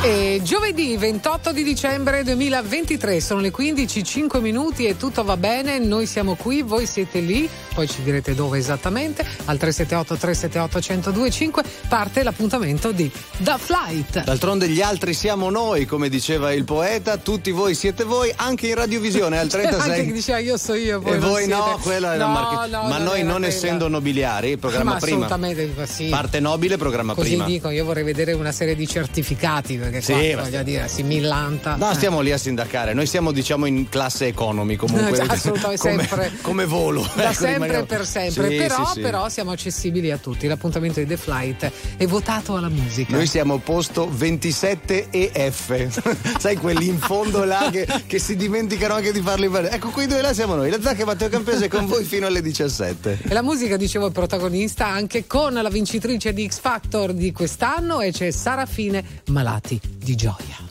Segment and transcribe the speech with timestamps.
[0.00, 5.80] E giovedì 28 di dicembre 2023 sono le 15, 5 minuti e tutto va bene,
[5.80, 10.78] noi siamo qui, voi siete lì, poi ci direte dove esattamente, al 378 378
[11.10, 14.22] 1025 parte l'appuntamento di The Flight.
[14.22, 18.76] D'altronde gli altri siamo noi, come diceva il poeta, tutti voi siete voi, anche in
[18.76, 19.90] radiovisione al 36.
[19.90, 21.54] anche chi diceva io so io, voi E voi siete.
[21.56, 22.66] no, quella è la No, marca.
[22.66, 25.26] no, Ma non noi era non essendo nobiliari, programma Ma prima.
[25.26, 26.06] assolutamente sì.
[26.06, 27.44] Parte nobile, programma Così prima.
[27.46, 31.76] dico, io vorrei vedere una serie di certificati perché Sì, qua, voglio dire, si millanta.
[31.76, 32.92] No, stiamo lì a sindacare.
[32.94, 35.18] Noi siamo, diciamo, in classe economy comunque.
[35.28, 36.32] Assolutamente, come, sempre.
[36.42, 37.02] come volo.
[37.14, 39.00] Da Ecco, sempre rimaniamo- e per sempre, Sì, però, sì, sì.
[39.00, 40.46] però siamo accessibili a tutti.
[40.46, 43.12] L'appuntamento di The Flight è votato alla musica.
[43.16, 46.00] Noi siamo posto 27 EF.
[46.38, 49.74] Sai quelli in fondo là che, che si dimenticano anche di farli vedere.
[49.74, 50.70] Ecco, quei due là siamo noi.
[50.70, 53.18] La Zacca e Matteo Campese con voi fino alle 17.
[53.28, 58.00] E la musica, dicevo, è protagonista anche con la vincitrice di X Factor di quest'anno
[58.00, 60.67] e c'è Sara Fine, Malati di gioia.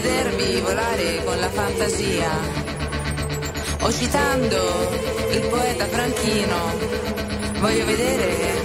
[0.00, 2.30] Vedervi volare con la fantasia.
[3.80, 4.90] O citando
[5.30, 6.58] il poeta Franchino,
[7.60, 8.64] voglio vedere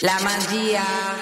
[0.00, 1.21] la magia.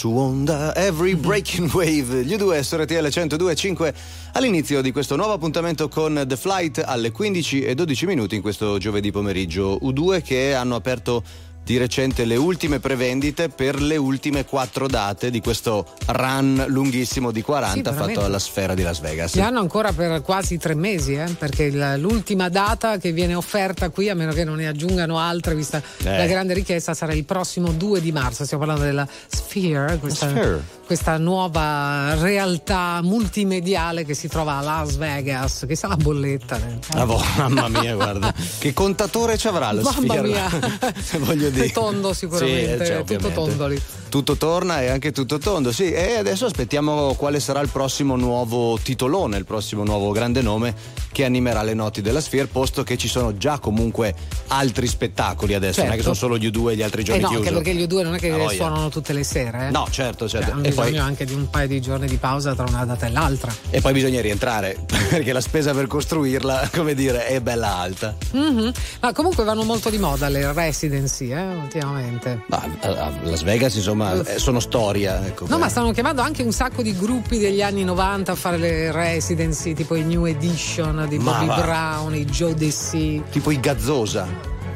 [0.00, 2.24] Su onda, every breaking wave.
[2.24, 3.94] Gli U2 su RTL 102.5
[4.32, 8.78] all'inizio di questo nuovo appuntamento con The Flight alle 15 e 12 minuti in questo
[8.78, 9.78] giovedì pomeriggio.
[9.82, 11.22] U2 che hanno aperto
[11.62, 17.42] di recente le ultime prevendite per le ultime quattro date di questo run lunghissimo di
[17.42, 19.34] 40 Sì, fatto alla sfera di Las Vegas.
[19.34, 24.08] Li hanno ancora per quasi tre mesi, eh, perché l'ultima data che viene offerta qui,
[24.08, 26.16] a meno che non ne aggiungano altre, vista Eh.
[26.16, 28.44] la grande richiesta, sarà il prossimo 2 di marzo.
[28.44, 30.78] Stiamo parlando della Sphere, questa, Sphere.
[30.90, 35.64] Questa nuova realtà multimediale che si trova a Las Vegas.
[35.64, 36.56] Che sa la bolletta?
[36.56, 36.78] eh.
[36.98, 38.34] Ah, boh, mamma mia, guarda.
[38.58, 40.22] Che contatore ci avrà lo Mamma Sphere?
[40.22, 40.50] mia.
[41.20, 41.66] Voglio dire.
[41.66, 43.34] È tondo sicuramente, Sì, eh, cioè, tutto ovviamente.
[43.34, 43.82] tondo lì.
[44.10, 45.92] Tutto torna e anche tutto tondo, sì.
[45.92, 50.74] E adesso aspettiamo quale sarà il prossimo nuovo titolone, il prossimo nuovo grande nome
[51.12, 54.14] che animerà le noti della Sphere, posto che ci sono già comunque
[54.48, 56.14] altri spettacoli adesso, non è che Certo.
[56.14, 57.48] sono solo gli U2 e gli altri Eh giorni no, chiusi.
[57.48, 59.68] anche perché gli U2 non è che Ah, suonano tutte le sere.
[59.68, 59.70] Eh.
[59.70, 60.46] No, certo, certo.
[60.46, 62.84] Cioè, hanno e, poi, bisogno anche di un paio di giorni di pausa tra una
[62.84, 63.54] data e l'altra.
[63.70, 64.76] e poi bisogna rientrare,
[65.08, 68.16] perché la spesa per costruirla, come dire, è bella alta.
[68.32, 68.72] Mhm.
[69.00, 72.42] Ma comunque vanno molto di moda le residency, eh, ultimamente.
[72.46, 75.24] Ma a- a Las Vegas, insomma, eh, sono storia.
[75.26, 78.56] Ecco, No, ma stanno chiamando anche un sacco di gruppi degli anni 90 a fare
[78.56, 81.60] le residency, tipo i New Edition di Ma Bobby va.
[81.60, 83.22] Brown, i Joe Dessy.
[83.30, 84.26] Tipo i Gazzosa.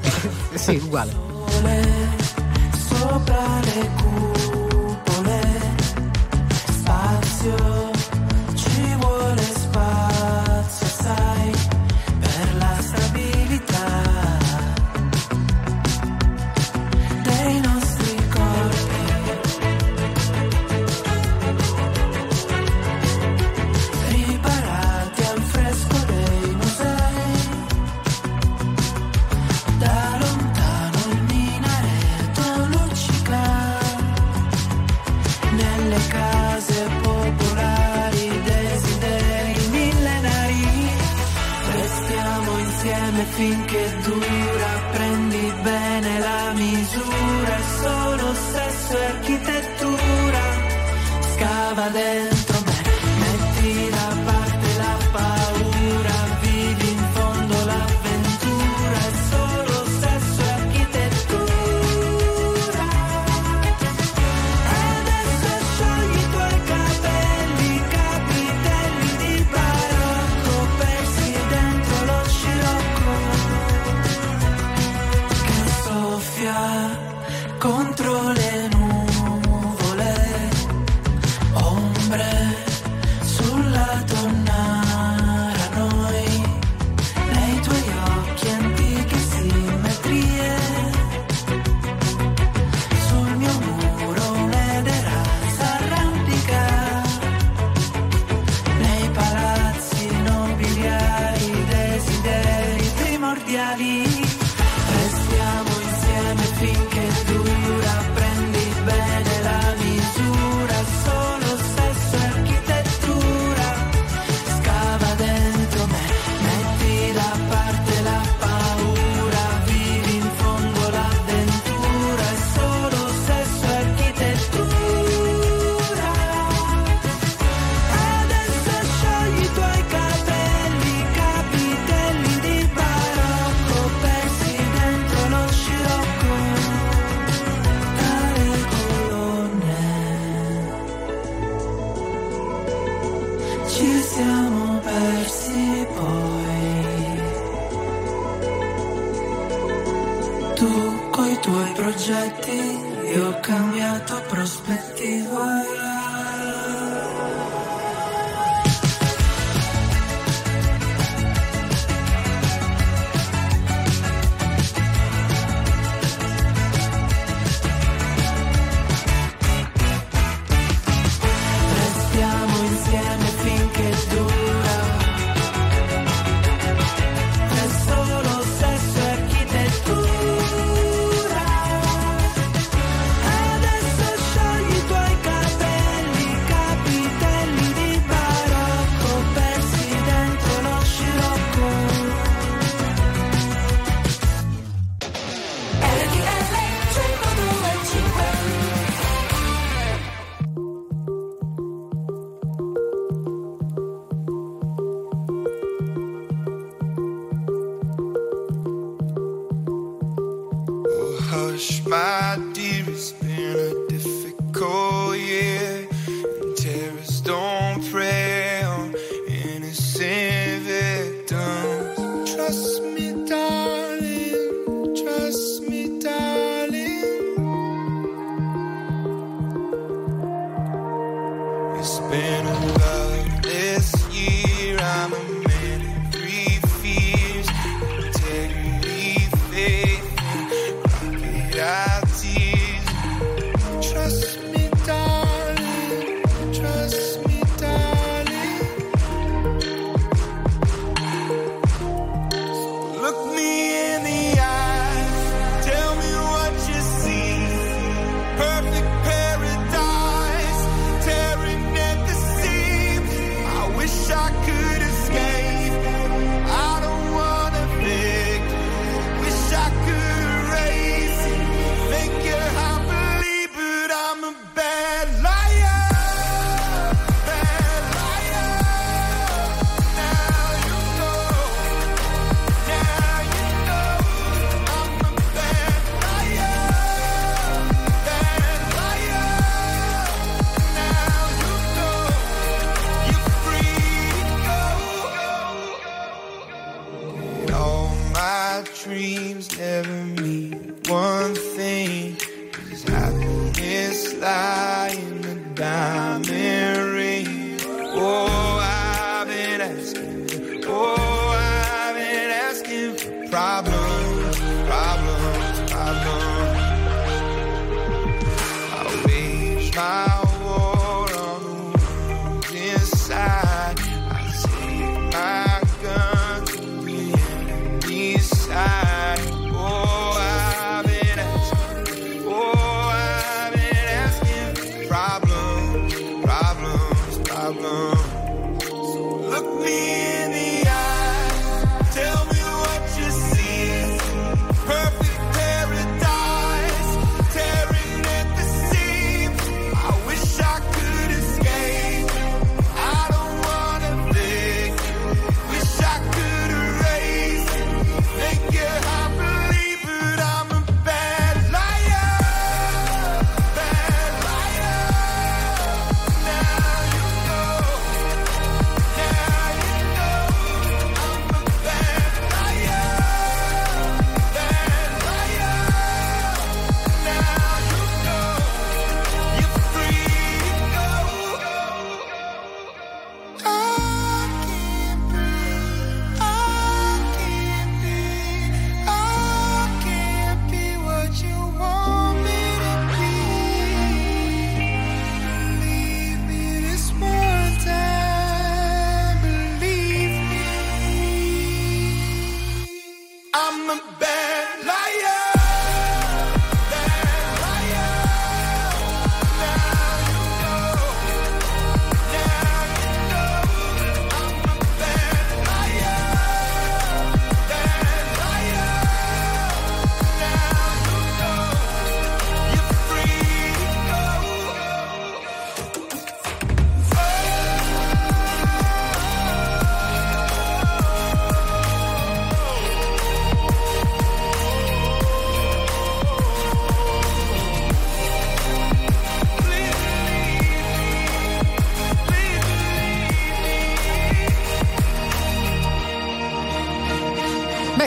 [0.54, 1.12] Sì, uguale.
[2.88, 5.40] Sopra le cupole,
[6.70, 7.54] spazio,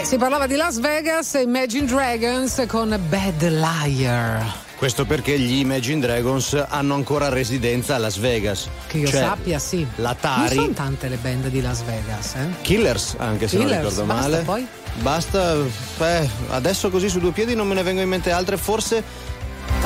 [0.08, 4.42] Si parlava di Las Vegas, e Imagine Dragons con Bad Liar.
[4.78, 8.70] Questo perché gli Imagine Dragons hanno ancora residenza a Las Vegas.
[8.88, 9.86] Che io cioè, sappia, sì.
[9.96, 10.56] La Tari.
[10.56, 12.48] Non sono tante le band di Las Vegas, eh?
[12.62, 14.38] Killers, anche se Killers, non ricordo male.
[14.38, 14.68] Basta poi?
[15.02, 15.56] Basta,
[15.98, 19.04] beh, adesso così su due piedi non me ne vengono in mente altre, forse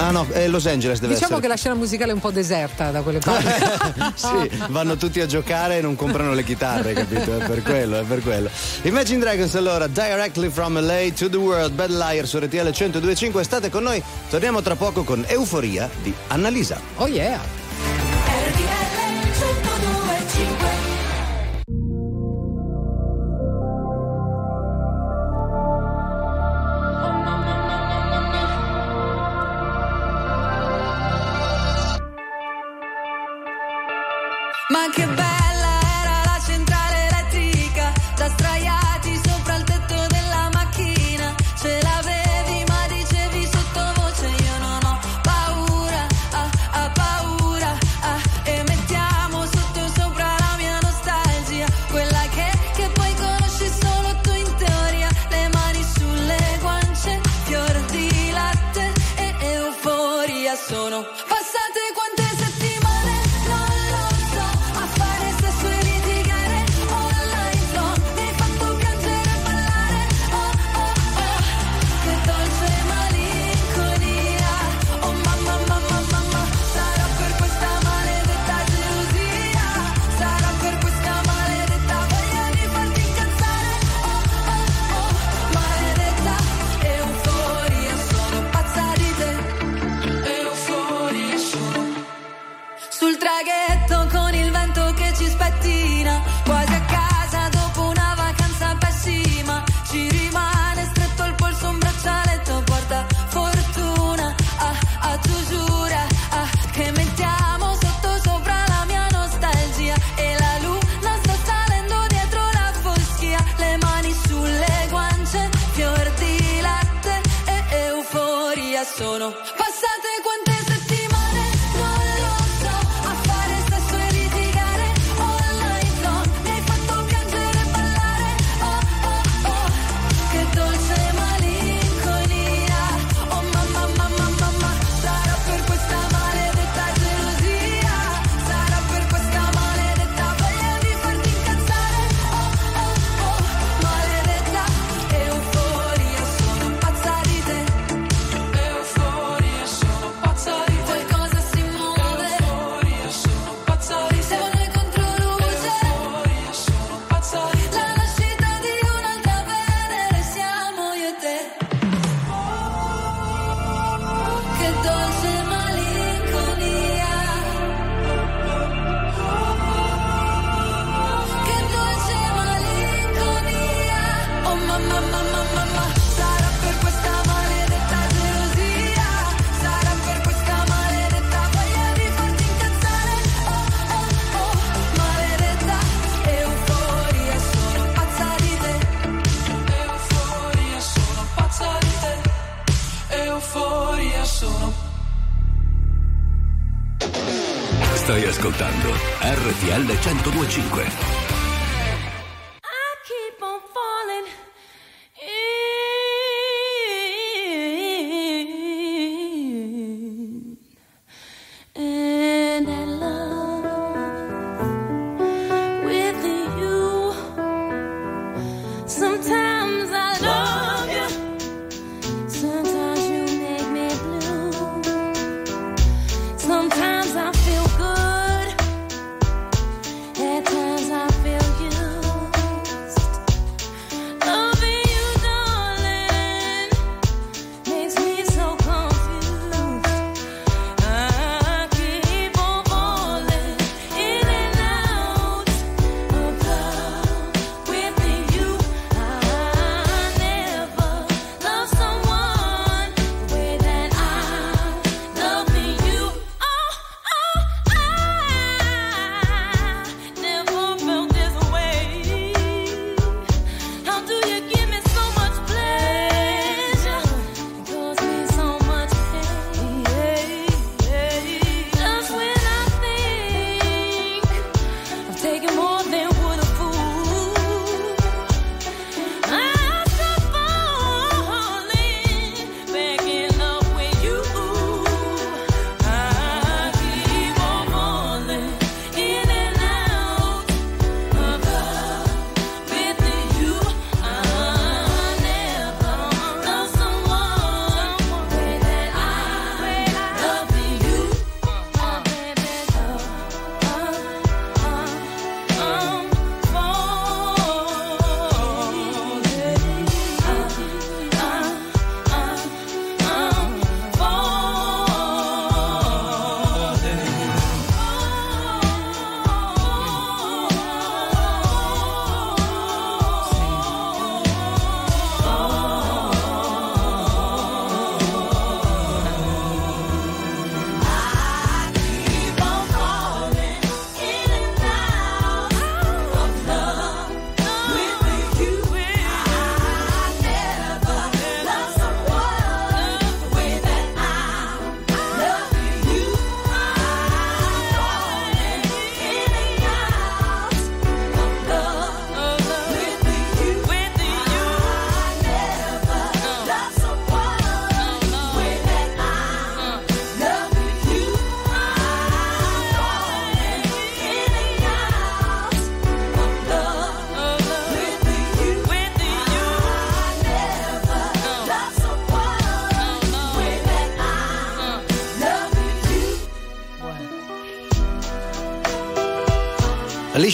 [0.01, 1.41] Ah no, è Los Angeles deve diciamo essere.
[1.41, 4.11] che la scena musicale è un po' deserta da quelle parti.
[4.15, 7.37] sì, vanno tutti a giocare e non comprano le chitarre, capito?
[7.37, 8.49] È per quello, è per quello.
[8.81, 13.69] Imagine Dragons allora, directly from LA to the world, Bad Liar su RTL 1025, state
[13.69, 16.79] con noi, torniamo tra poco con Euforia di Annalisa.
[16.95, 17.60] Oh yeah!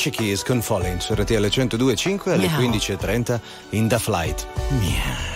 [0.08, 2.72] Alicia Keys con Falling su RTL 102.5 alle Miau.
[2.72, 3.39] 15.30
[3.72, 4.48] in The Flight.
[4.80, 5.36] Miau.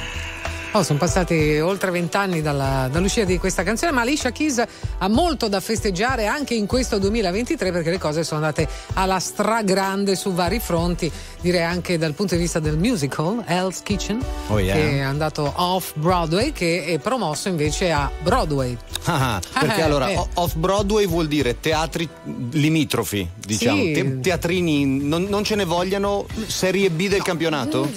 [0.74, 4.64] Oh, sono passati oltre vent'anni dalla- dall'uscita di questa canzone, ma Alicia Keys
[5.00, 10.16] ha molto da festeggiare anche in questo 2023 perché le cose sono andate alla stragrande
[10.16, 14.76] su vari fronti, direi anche dal punto di vista del musical Hell's Kitchen, Oh, yeah.
[14.76, 18.78] che è andato off Broadway, che è promosso invece a Broadway.
[19.06, 20.18] Ah, ah, perché Eh, allora eh.
[20.18, 22.08] o- off-Broadway vuol dire teatri
[22.52, 23.82] limitrofi, diciamo.
[23.82, 23.92] Sì.
[23.94, 27.90] Te- teatrini non, non ce ne vogliano serie B del campionato?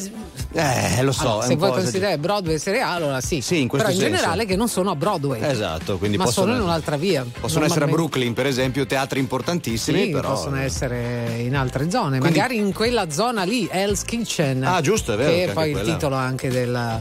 [0.56, 1.28] Eh, lo so.
[1.30, 3.40] Allora, se vuoi considerare Broadway Serie A, allora sì.
[3.40, 4.16] Sì, in questo Però in senso.
[4.22, 5.42] generale che non sono a Broadway.
[5.42, 7.26] Esatto, quindi ma possono, sono in un'altra via.
[7.40, 7.88] Possono essere a.
[7.88, 10.28] Brooklyn, per esempio, teatri importantissimi, Sì, però.
[10.30, 14.62] possono essere in altre zone, Quindi- magari in quella zona lì, Hell's Kitchen.
[14.62, 17.00] Ah, giusto, è vero, che Che è poi il quella- titolo anche del,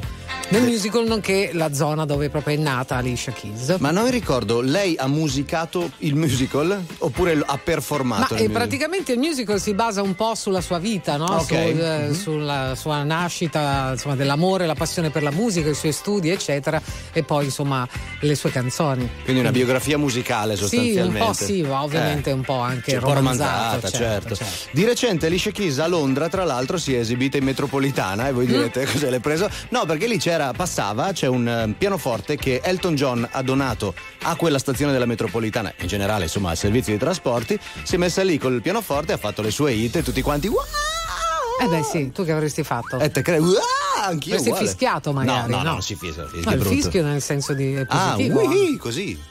[0.49, 3.77] del musical, nonché la zona dove proprio è nata Alicia Keys.
[3.79, 8.35] Ma non mi ricordo, lei ha musicato il musical oppure ha Ma performato?
[8.35, 11.25] eh, il praticamente il musical si basa un po' sulla sua vita, no?
[11.25, 11.45] Ok.
[11.47, 12.13] Sul, eh, Mhm.
[12.13, 16.79] sulla sua nascita, insomma, dell'amore, la passione per la musica, i suoi studi, eccetera,
[17.11, 17.87] e poi insomma
[18.19, 19.09] le sue canzoni.
[19.23, 21.19] Quindi una biografia musicale Sì, sostanzialmente.
[21.19, 22.33] un po' sì, ma ovviamente Eh.
[22.33, 24.35] un po' anche Cioè, romanzata, romanzata, certo.
[24.35, 24.53] certo.
[24.71, 28.35] Di recente Alicia Keys a Londra, tra l'altro, si è esibita in metropolitana e Mm.
[28.35, 29.49] voi direte cosa l'hai preso?
[29.69, 33.93] No, perché lì c'era, passava, c'è un eh, pianoforte che Elton John ha donato
[34.23, 37.59] a quella stazione della metropolitana, in generale, insomma, al servizio di trasporti.
[37.83, 40.47] Si è messa lì col pianoforte, ha fatto le sue hit e tutti quanti.
[40.47, 40.57] "Wow!"
[41.61, 42.97] Eh beh sì, tu che avresti fatto?
[42.99, 43.43] E te credi?
[43.43, 43.53] "Wow!"
[44.01, 44.31] Anch'io.
[44.33, 44.67] Avresti uguale.
[44.67, 45.71] fischiato magari, No, no, no?
[45.73, 46.23] non si fischia.
[46.25, 46.75] fischia No, il brutto.
[46.75, 48.39] fischio nel senso di Ah, positivo.
[48.41, 49.21] ui, così.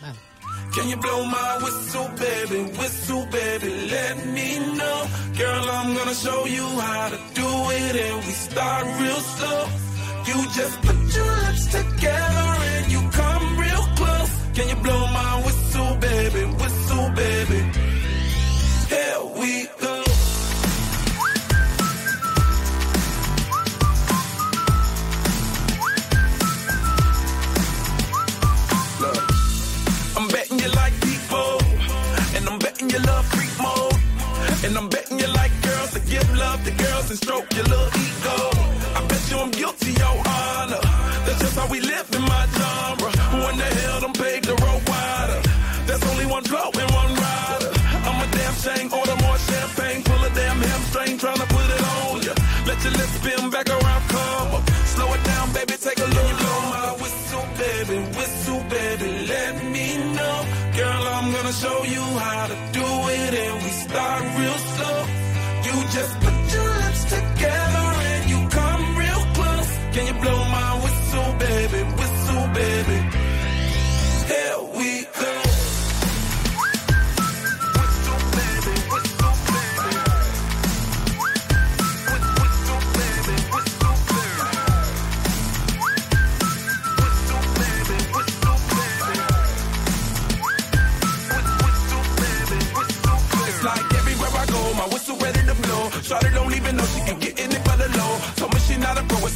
[0.73, 2.71] Can you blow my whistle, baby?
[2.79, 5.07] Whistle, baby, let me know.
[5.35, 9.67] Girl, I'm gonna show you how to do it, and we start real slow.
[10.24, 14.30] You just put your lips together and you come real close.
[14.54, 16.44] Can you blow my whistle, baby?
[16.62, 17.61] Whistle, baby.
[18.88, 20.04] Here we go.
[29.00, 29.22] Look,
[30.16, 31.58] I'm betting you like people,
[32.37, 36.28] and I'm betting you love freak mode, and I'm betting you like girls to give
[36.37, 38.82] love to girls and stroke your little ego.
[39.33, 40.79] You I'm guilty, your honor.
[41.25, 42.62] That's just how we live in my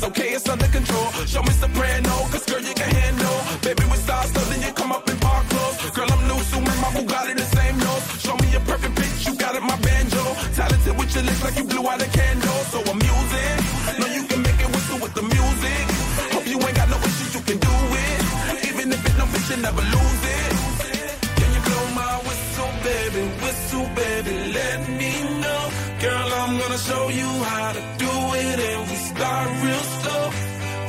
[0.06, 1.08] okay, it's under control.
[1.26, 3.38] Show me soprano, cause girl you can handle.
[3.62, 5.90] Baby with stars, so then you come up in park clothes.
[5.90, 8.04] Girl I'm new, so my Bugatti the same nose.
[8.24, 10.24] Show me a perfect pitch, you got it, my banjo.
[10.54, 12.60] Talented with your lips like you blew out a candle.
[12.72, 13.56] So I'm using,
[14.00, 15.84] know you can make it whistle with the music.
[16.34, 18.18] Hope you ain't got no issues, you can do it.
[18.68, 20.52] Even if it's no bitch, you never lose it.
[21.38, 23.22] Can you blow my whistle, baby?
[23.42, 25.62] Whistle, baby, let me know.
[26.00, 27.35] Girl, I'm gonna show you
[29.16, 30.24] start real slow.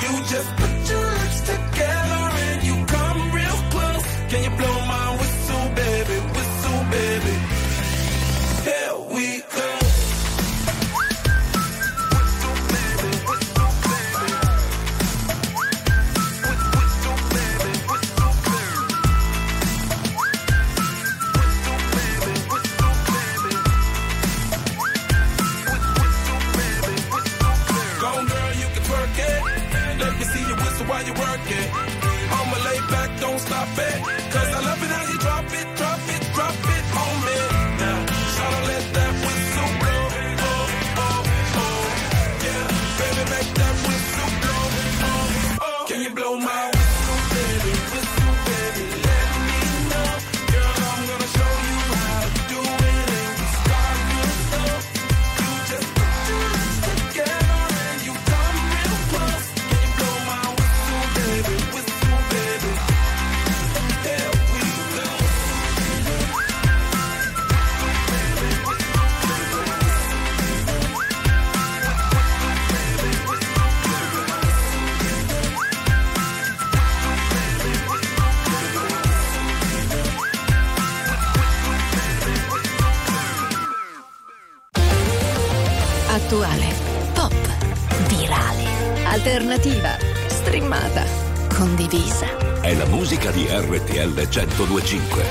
[0.03, 4.05] You just put your lips together and you come real close.
[4.29, 6.17] Can you blow my whistle, baby?
[6.35, 7.35] Whistle, baby.
[8.67, 9.86] Here we go.
[94.87, 95.26] 105.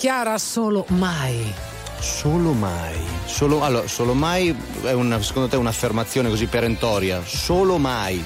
[0.00, 1.52] Chiara solo mai.
[1.98, 2.96] Solo mai.
[3.26, 7.20] Solo, allora, solo mai è una, secondo te un'affermazione così perentoria.
[7.22, 8.24] Solo mai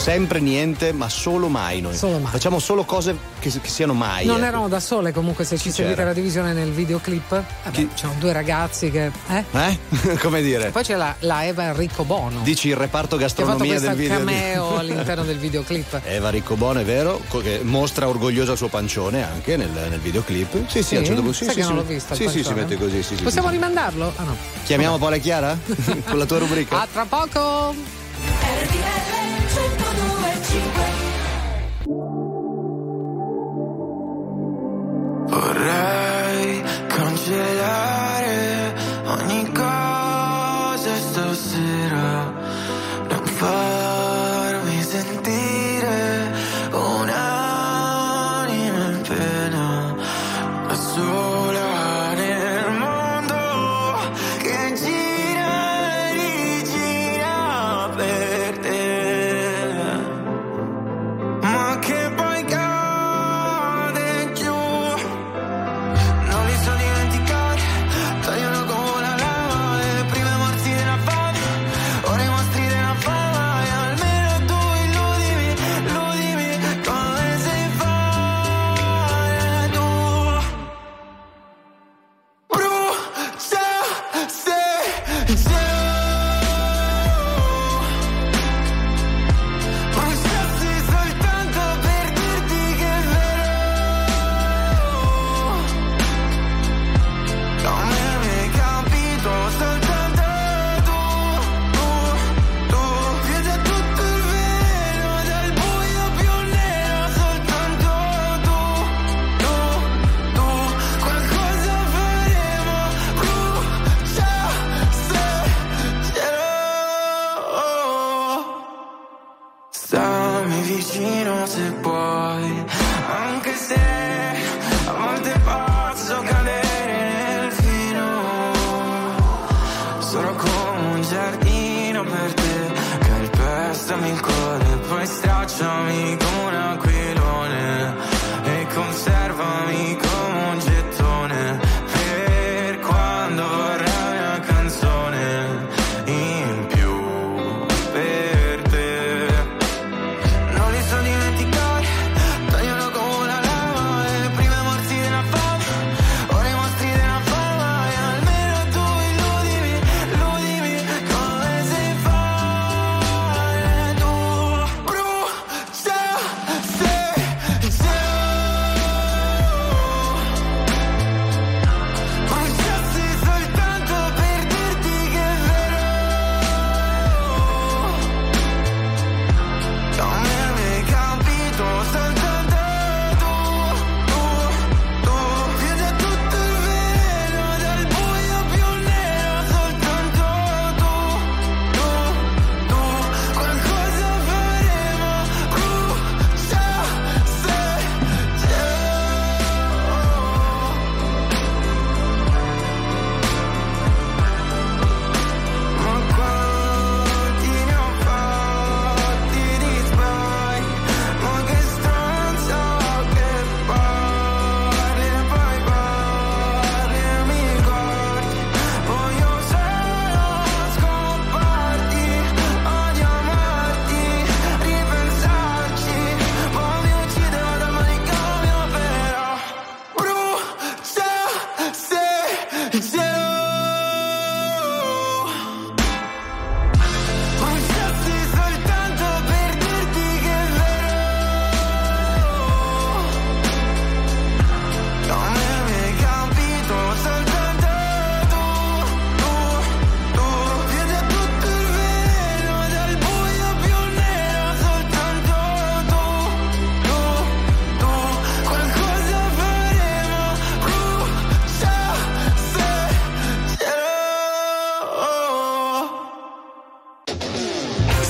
[0.00, 1.94] sempre niente, ma solo mai noi.
[1.94, 2.32] Solo mai.
[2.32, 4.24] Facciamo solo cose che, che siano mai.
[4.24, 4.44] Non ecco.
[4.44, 4.48] eh.
[4.48, 7.28] erano da sole comunque se ci seguite la divisione nel videoclip.
[7.28, 7.88] Vabbè, Chi...
[7.94, 9.10] c'erano due ragazzi che.
[9.28, 9.44] Eh?
[9.52, 10.16] eh?
[10.18, 10.70] Come dire?
[10.70, 12.40] Poi c'è la, la, Eva Enrico Bono.
[12.42, 14.16] Dici il reparto gastronomia del video.
[14.16, 16.00] cameo all'interno del videoclip.
[16.04, 17.20] Eva Enrico Bono, è vero?
[17.28, 20.66] Che mostra orgogliosa il suo pancione anche nel, nel videoclip.
[20.66, 21.36] Sì, sì, sì, a un certo punto.
[21.36, 22.14] Sì, Sai sì, sì, non l'ho visto.
[22.14, 23.04] Sì, sì, si mette così.
[23.22, 24.12] Possiamo rimandarlo?
[24.16, 24.36] Ah no.
[24.64, 25.58] Chiamiamo Paola Chiara?
[26.08, 26.80] Con la tua rubrica?
[26.80, 27.99] A tra poco!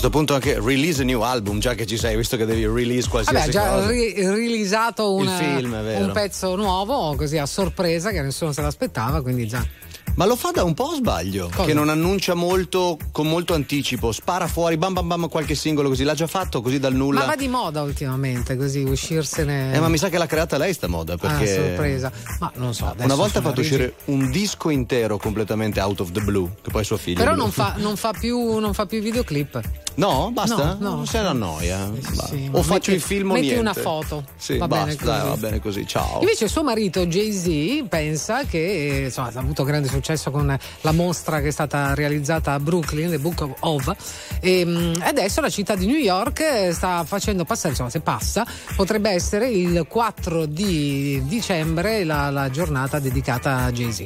[0.00, 3.08] Questo punto anche release a new album, già che ci sei, visto che devi release
[3.08, 3.90] Vabbè, qualsiasi già cosa.
[3.90, 9.22] ri- rilisato un, Il film, un pezzo nuovo, così a sorpresa, che nessuno se l'aspettava,
[9.22, 9.66] quindi già.
[10.14, 11.48] Ma lo fa da un po' o sbaglio?
[11.48, 11.64] Cosa?
[11.64, 16.02] Che non annuncia molto, con molto anticipo, spara fuori bam bam bam qualche singolo così,
[16.04, 17.20] l'ha già fatto così dal nulla.
[17.20, 19.74] Ma va di moda ultimamente, così uscirsene.
[19.74, 22.12] Eh, ma mi sa che l'ha creata lei sta moda, perché Ah, sorpresa.
[22.40, 22.94] Ma non so.
[22.98, 26.82] una volta ha fatto uscire un disco intero completamente out of the blue, che poi
[26.82, 27.18] è suo figlio.
[27.18, 29.60] Però non fa, non fa più, non fa più videoclip.
[29.98, 30.54] No, basta?
[30.54, 30.94] No, no.
[30.96, 31.90] Non se ne annoia.
[32.00, 32.26] Sì, Va.
[32.26, 33.60] sì, o faccio metti- il film o metti niente.
[33.62, 34.24] una foto.
[34.36, 35.28] Sì, Va bene basta, dai, così.
[35.30, 35.86] va bene così.
[35.88, 36.20] Ciao.
[36.20, 41.48] Invece suo marito Jay-Z pensa che insomma, ha avuto grande successo con la mostra che
[41.48, 43.96] è stata realizzata a Brooklyn, The Book of Ov,
[44.40, 48.46] e mh, adesso la città di New York eh, sta facendo passare, insomma se passa,
[48.76, 54.04] potrebbe essere il 4 di dicembre la, la giornata dedicata a Jay-Z.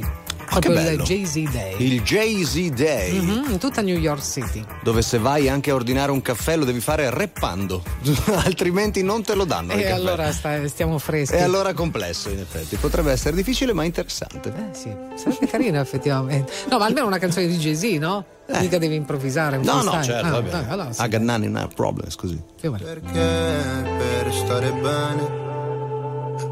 [0.52, 1.02] Che Proprio il.
[1.02, 1.74] Jay-Z Day.
[1.78, 4.64] Il Jay-Z Day, Mhm, in tutta New York City.
[4.82, 7.82] dove se vai anche a ordinare un caffè lo devi fare rappando,
[8.44, 9.72] altrimenti non te lo danno.
[9.72, 11.34] E allora sta- stiamo freschi.
[11.36, 12.76] E allora è complesso, in effetti.
[12.76, 14.48] Potrebbe essere difficile, ma interessante.
[14.50, 16.52] Eh sì, sarebbe carino effettivamente.
[16.70, 18.24] No, ma almeno una canzone di Jay-Z, no?
[18.58, 19.56] Mica devi improvvisare.
[19.56, 19.66] un Eh.
[19.66, 20.68] No, no, certo, Ah, va bene.
[20.68, 22.38] allora sì, I got none in problems, così.
[22.60, 22.76] meno.
[22.76, 25.40] Perché per stare bene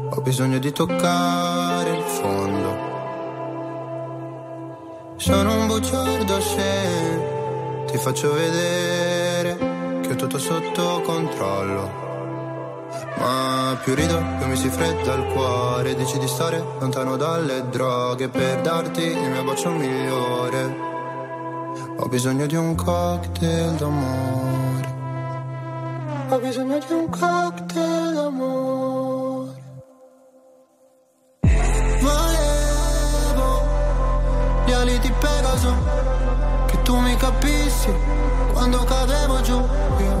[0.09, 2.90] ho bisogno di toccare il fondo.
[5.21, 7.21] Sono un bugiardo se
[7.85, 9.55] ti faccio vedere
[10.01, 11.91] che ho tutto sotto controllo.
[13.17, 15.93] Ma più rido, più mi si fredda il cuore.
[15.93, 20.75] Dici di stare lontano dalle droghe per darti il mio bacio migliore.
[21.97, 24.95] Ho bisogno di un cocktail d'amore.
[26.29, 29.59] Ho bisogno di un cocktail d'amore.
[32.01, 32.49] Volevo
[34.65, 35.10] gli ali di
[35.41, 35.75] Pegaso,
[36.67, 37.91] che tu mi capissi
[38.53, 39.57] quando cadevo giù.
[39.57, 40.20] Io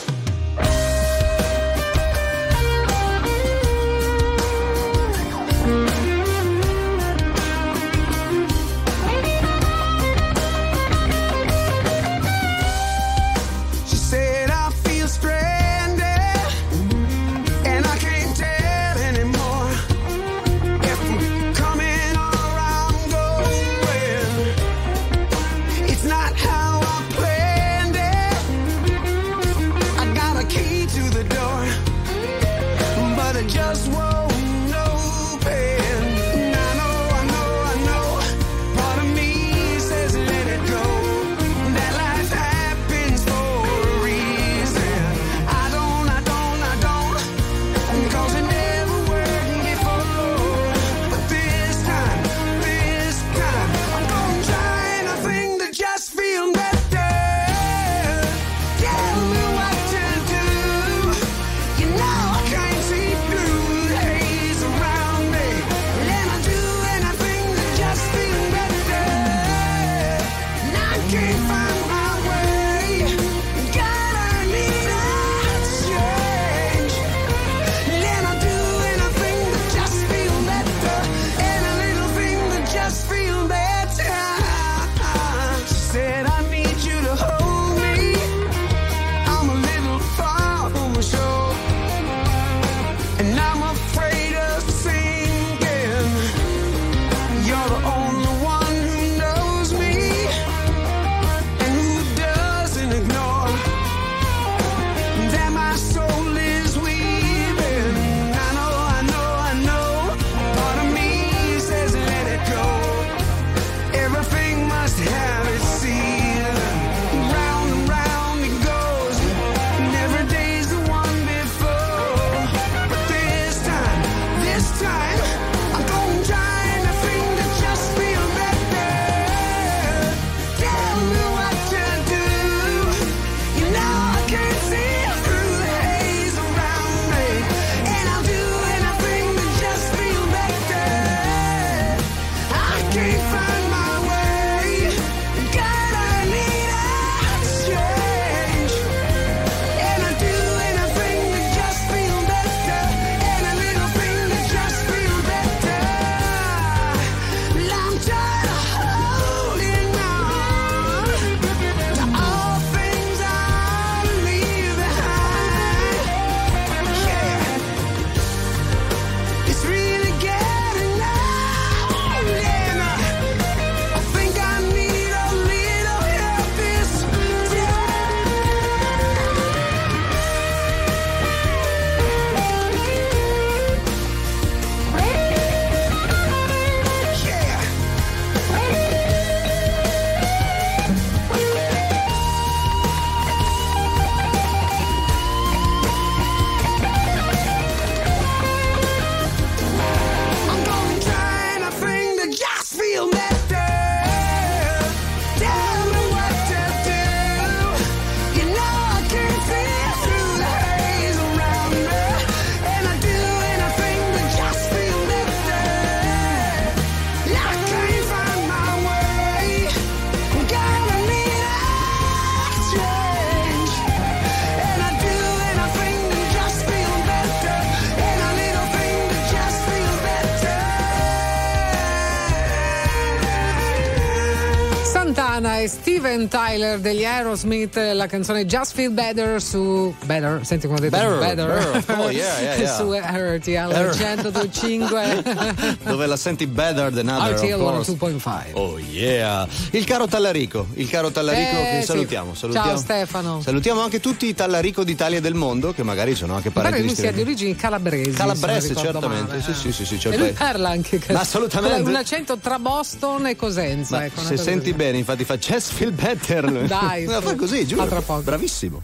[236.01, 240.97] Steven Tyler degli Aerosmith, la canzone Just Feel Better su Better, senti come ho detto
[240.97, 241.83] Better, better.
[241.99, 242.75] Oh, yeah, yeah, yeah.
[242.75, 244.31] su RTL Better.
[244.33, 247.91] 102.5 Dove la senti better than other, RTL course.
[247.91, 249.47] 102.5 Oh yeah!
[249.69, 251.85] Il caro Tallarico, il caro Tallarico Eh, che sì.
[251.85, 252.67] salutiamo, salutiamo.
[252.69, 253.41] Ciao Stefano.
[253.43, 256.69] Salutiamo anche tutti i Tallarico d'Italia e del mondo, che magari sono anche Mi pare
[256.71, 258.09] parenti che lui sia di origini calabresi.
[258.09, 259.27] Calabrese, certamente.
[259.37, 259.41] male.
[259.43, 261.87] Sì, sì, sì, sì, c'è e il lui parla anche Ma assolutamente.
[261.87, 264.03] un accento tra Boston e Cosenza.
[264.03, 266.65] Ecco, se senti bene, infatti fa just feel better.
[266.67, 267.21] Dai, Ma sì.
[267.21, 267.87] fa così, giuro.
[268.23, 268.81] Bravissimo.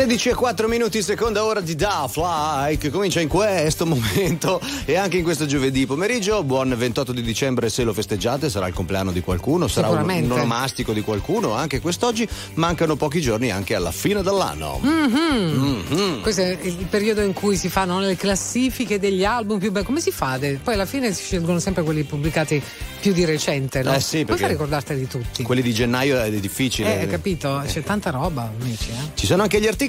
[0.00, 4.96] 16 e 4 minuti, seconda ora di Da Fly che comincia in questo momento e
[4.96, 6.42] anche in questo giovedì pomeriggio.
[6.42, 10.94] Buon 28 di dicembre se lo festeggiate, sarà il compleanno di qualcuno, sarà un, onomastico
[10.94, 11.52] di qualcuno.
[11.52, 14.78] Anche quest'oggi mancano pochi giorni anche alla fine dell'anno.
[14.82, 16.22] Mhm.
[16.22, 19.84] Questo è il periodo in cui si fanno le classifiche degli album più belli.
[19.84, 20.38] Come si fa?
[20.38, 22.62] Poi alla fine si scelgono sempre quelli pubblicati
[23.00, 23.92] più di recente, no?
[23.92, 25.42] Eh sì, fai a ricordarteli tutti?
[25.42, 26.94] Quelli di gennaio è difficile.
[26.94, 27.62] Eh, hai capito?
[27.66, 29.10] C'è tanta roba, amici, eh?
[29.12, 29.88] Ci sono anche gli articoli.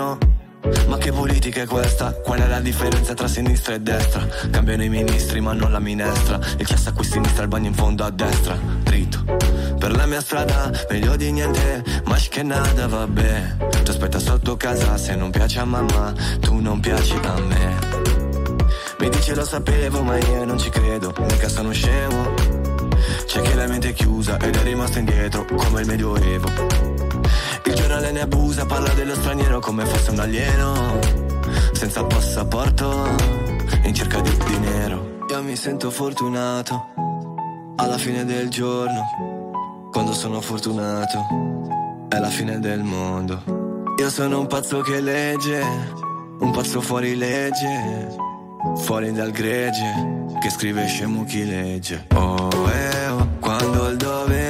[0.00, 0.18] casino
[0.86, 2.12] ma che politica è questa?
[2.12, 4.26] Qual è la differenza tra sinistra e destra?
[4.50, 6.38] Cambiano i ministri ma non la minestra.
[6.58, 8.56] Il cesso a qui sinistra, il bagno in fondo a destra.
[8.82, 9.24] Dritto.
[9.78, 11.82] Per la mia strada, meglio di niente.
[12.04, 13.56] Ma che nada, vabbè.
[13.82, 17.78] Ti aspetta sotto casa se non piace a mamma Tu non piaci a me.
[18.98, 21.14] Mi dice lo sapevo ma io non ci credo.
[21.18, 22.34] Mica sono scemo.
[23.26, 26.89] C'è chi la mente è chiusa ed è rimasto indietro come il medioevo.
[27.70, 30.98] Il giornale ne abusa, parla dello straniero come fosse un alieno.
[31.70, 33.06] Senza passaporto,
[33.84, 35.18] in cerca di dinero.
[35.30, 36.88] Io mi sento fortunato
[37.76, 39.88] alla fine del giorno.
[39.92, 43.40] Quando sono fortunato, è la fine del mondo.
[43.98, 45.62] Io sono un pazzo che legge,
[46.40, 48.08] un pazzo fuori legge,
[48.78, 52.06] fuori dal gregge, che scrive scemo chi legge.
[52.14, 54.49] Oh, eh, oh, quando il dovere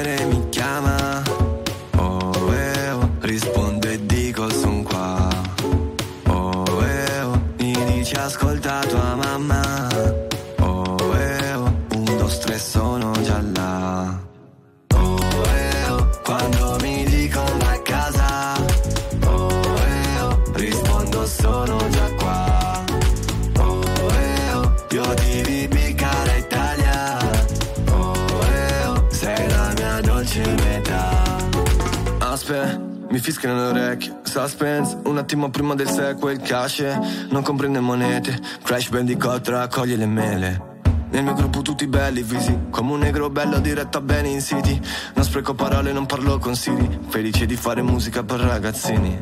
[33.21, 34.21] fischiano le orecchie.
[34.23, 36.83] Suspense, un attimo prima del sequel, cash.
[37.29, 38.39] Non comprende monete.
[38.63, 40.69] Crash Bandicoot raccoglie le mele.
[41.11, 44.81] Nel mio gruppo tutti belli, visi Come un negro bello diretta bene in city
[45.15, 49.19] Non spreco parole, non parlo con Siri Felice di fare musica per ragazzini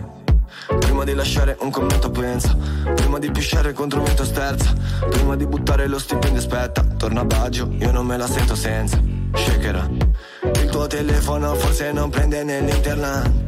[0.79, 2.55] Prima di lasciare un commento pensa
[2.95, 4.75] Prima di pisciare contro un sterza
[5.09, 9.01] Prima di buttare lo stipendio aspetta Torna a Baggio, io non me la sento senza
[9.33, 9.89] Shakera
[10.43, 13.48] Il tuo telefono forse non prende nell'internet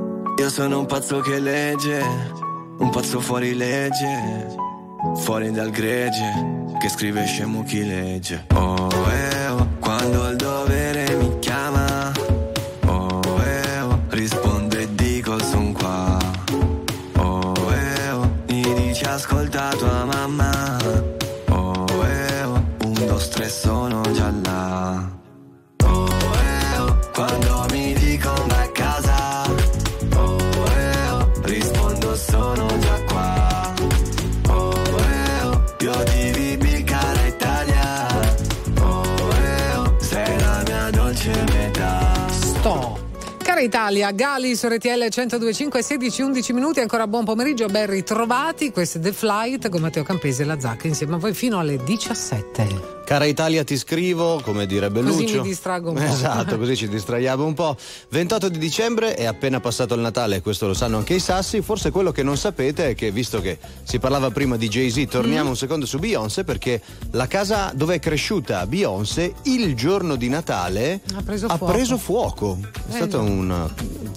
[0.37, 2.03] Io sono un pazzo che legge
[2.77, 4.55] Un pazzo fuori legge
[5.17, 8.45] Fuori dal gregge Che scrive scemo chi legge.
[8.53, 12.11] Oh eh oh Quando il dovere mi chiama
[12.85, 16.17] Oh eh oh Rispondo e dico son qua
[17.17, 20.77] Oh eh oh Mi dici ascolta tua mamma
[21.49, 24.01] Oh eh oh Un, due, tre sono
[43.61, 48.71] Italia, Gali su RTL 1025 16 11 minuti, ancora buon pomeriggio, ben ritrovati.
[48.71, 51.77] Questo è The Flight con Matteo Campese e la Zacca insieme a voi fino alle
[51.83, 52.99] 17.
[53.05, 55.41] Cara Italia, ti scrivo, come direbbe Così Lucio.
[55.41, 56.01] mi distraggo un po'.
[56.03, 57.75] Esatto, così ci distraiamo un po'.
[58.09, 61.61] 28 di dicembre è appena passato il Natale, questo lo sanno anche i sassi.
[61.61, 65.47] Forse quello che non sapete è che, visto che si parlava prima di Jay-Z, torniamo
[65.47, 65.49] Mm.
[65.49, 66.81] un secondo su Beyoncé, perché
[67.11, 71.73] la casa dove è cresciuta Beyoncé il giorno di Natale Ha preso ha fuoco.
[71.73, 72.59] preso fuoco.
[72.61, 73.23] È Eh, stata no.
[73.51, 73.73] Una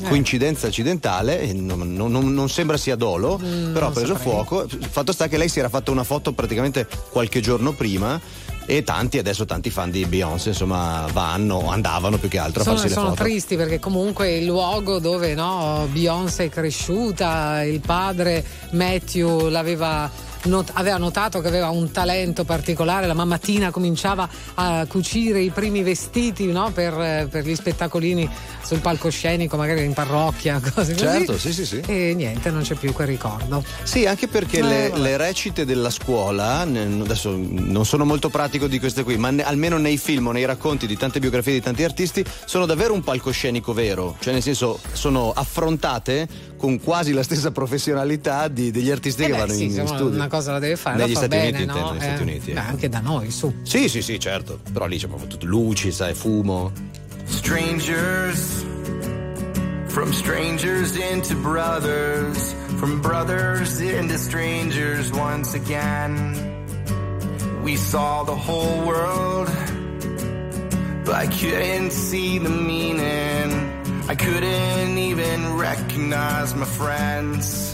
[0.08, 4.32] coincidenza accidentale, non, non- non- sembra sia dolo, Mm, però ha preso saprei.
[4.32, 4.66] fuoco.
[4.90, 8.20] Fatto sta che lei si era fatta una foto praticamente qualche giorno prima.
[8.66, 12.76] E tanti, adesso tanti fan di Beyoncé, insomma, vanno, andavano più che altro a Sono,
[12.78, 18.42] farsi le sono tristi perché comunque il luogo dove no, Beyoncé è cresciuta, il padre
[18.70, 20.10] Matthew l'aveva
[20.44, 25.50] not- aveva notato che aveva un talento particolare, la mamma Tina cominciava a cucire i
[25.50, 28.28] primi vestiti no, per, per gli spettacolini
[28.62, 30.96] sul palcoscenico, magari in parrocchia, cose così.
[30.96, 31.80] Certo, sì, sì, sì.
[31.86, 33.62] E niente, non c'è più quel ricordo.
[33.82, 38.78] Sì, anche perché Eh, le, le recite della scuola, adesso non sono molto pratico di
[38.78, 41.84] queste qui, ma ne- almeno nei film o nei racconti di tante biografie di tanti
[41.84, 46.26] artisti, sono davvero un palcoscenico vero, cioè nel senso sono affrontate
[46.56, 49.86] con quasi la stessa professionalità di- degli artisti Eh che beh, vanno sì, in, in
[49.86, 50.14] studio.
[50.14, 51.72] una cosa la deve fare, Negli fa Stati bene, Uniti, no?
[51.72, 52.50] intendo, negli Stati Eh, Uniti.
[52.52, 52.58] eh.
[52.58, 53.54] anche da noi, su.
[53.62, 56.72] Sì, sì, sì, certo, però lì c'è proprio tutto luci, sai, fumo.
[57.26, 58.64] Strangers,
[59.86, 66.34] from strangers into brothers, from brothers into strangers once again.
[67.62, 69.48] We saw the whole world,
[71.04, 73.52] but I couldn't see the meaning.
[74.06, 77.73] I couldn't even recognize my friends.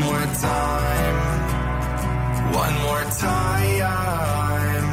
[0.00, 1.16] more time.
[2.62, 4.84] One more time.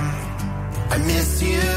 [0.89, 1.69] I miss you.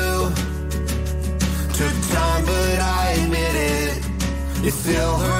[1.78, 4.66] Took time, but I admit it.
[4.66, 5.39] It still hurts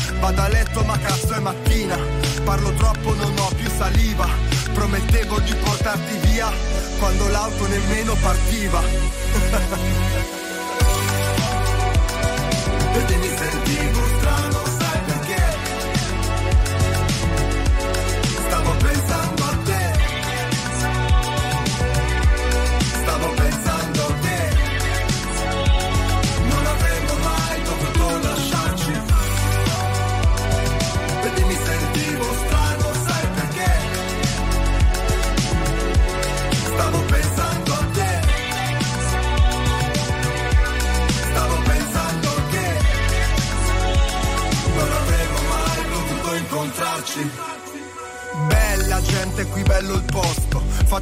[0.21, 1.97] Vado a letto ma cazzo è mattina.
[2.43, 4.27] Parlo troppo, non ho più saliva.
[4.71, 6.47] Promettevo di portarti via
[6.99, 8.81] quando l'auto nemmeno partiva.
[12.93, 14.10] Vedi mi sentivo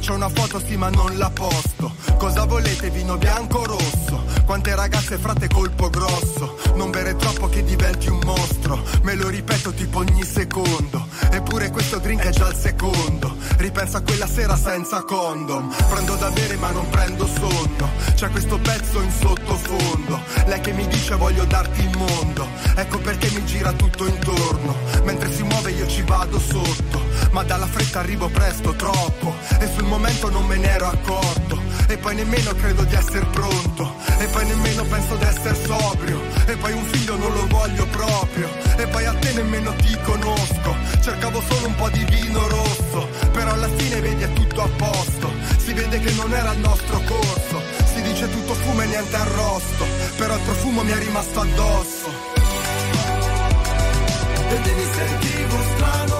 [0.00, 1.94] Faccio una foto sì ma non la posto.
[2.16, 4.24] Cosa volete, vino bianco o rosso?
[4.46, 6.56] Quante ragazze frate colpo grosso.
[6.74, 8.82] Non bere troppo che diventi un mostro.
[9.02, 11.06] Me lo ripeto tipo ogni secondo.
[11.30, 13.36] Eppure questo drink è già il secondo.
[13.58, 15.70] Ripenso a quella sera senza condom.
[15.90, 17.90] Prendo da bere ma non prendo sonno.
[18.14, 20.18] C'è questo pezzo in sottofondo.
[20.46, 22.48] Lei che mi dice voglio darti il mondo.
[22.74, 24.76] Ecco perché mi gira tutto intorno.
[25.04, 26.89] Mentre si muove io ci vado sotto.
[27.30, 29.34] Ma dalla fretta arrivo presto, troppo.
[29.58, 31.58] E sul momento non me ne ero accorto.
[31.88, 33.94] E poi nemmeno credo di essere pronto.
[34.18, 36.20] E poi nemmeno penso di essere sobrio.
[36.46, 38.48] E poi un figlio non lo voglio proprio.
[38.76, 40.76] E poi a te nemmeno ti conosco.
[41.00, 43.08] Cercavo solo un po' di vino rosso.
[43.32, 45.32] Però alla fine vedi è tutto a posto.
[45.58, 47.62] Si vede che non era il nostro corso.
[47.92, 49.84] Si dice tutto fumo e niente arrosto.
[50.16, 52.30] Però il profumo mi è rimasto addosso.
[54.50, 56.19] E mi sentivo strano,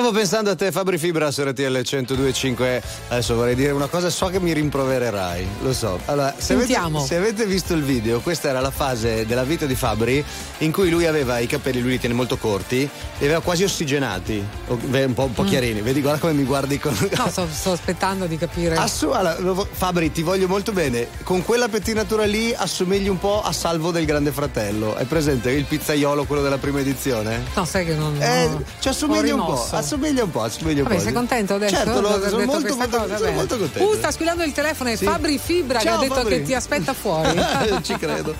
[0.00, 2.82] Stavo pensando a te, Fabri Fibra su RTL 1025.
[3.08, 6.00] Adesso vorrei dire una cosa, so che mi rimprovererai, lo so.
[6.06, 6.74] Allora, se avete,
[7.04, 10.24] se avete visto il video, questa era la fase della vita di Fabri
[10.58, 14.42] in cui lui aveva i capelli, lui li tiene molto corti, li aveva quasi ossigenati,
[14.68, 15.46] un po', un po' Mm.
[15.46, 15.80] chiarini.
[15.82, 16.96] Vedi, guarda come mi guardi con.
[17.18, 18.76] No, sto, sto aspettando di capire.
[18.76, 21.08] Assu- allora, lo vo- Fabri, ti voglio molto bene.
[21.24, 24.96] Con quella pettinatura lì assomigli un po' a Salvo del Grande Fratello.
[24.96, 27.42] Hai presente il pizzaiolo, quello della prima edizione?
[27.54, 28.16] No, sai che non.
[28.18, 28.48] Eh,
[28.78, 29.76] ci assomiglia Ho un po', rimosso.
[29.94, 31.02] Assomiglia un po', assomiglia un Vabbè, po'.
[31.02, 31.74] sei contento adesso?
[31.74, 33.16] Certo, lo- sono, detto molto, molto, cosa?
[33.16, 33.88] sono molto contento.
[33.90, 35.04] Uh, sta squillando il telefono, è Sì.
[35.04, 36.36] Fabri Fibra che Ciao, ha detto Fabri.
[36.36, 37.40] che ti aspetta fuori.
[37.82, 38.34] Ci credo.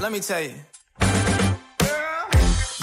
[0.00, 0.54] Let me tell you.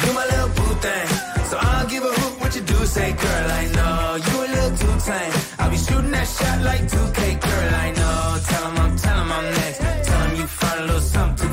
[0.04, 1.08] You my little boo thing.
[1.50, 2.86] So I'll give a hoot what you do.
[2.86, 5.34] Say, girl, I know you a little too tame.
[5.60, 8.40] I'll be shooting that shot like 2K, girl, I know.
[8.50, 9.80] Tell 'em I'm, tell 'em I'm next.
[10.08, 11.53] Tell 'em you find a little something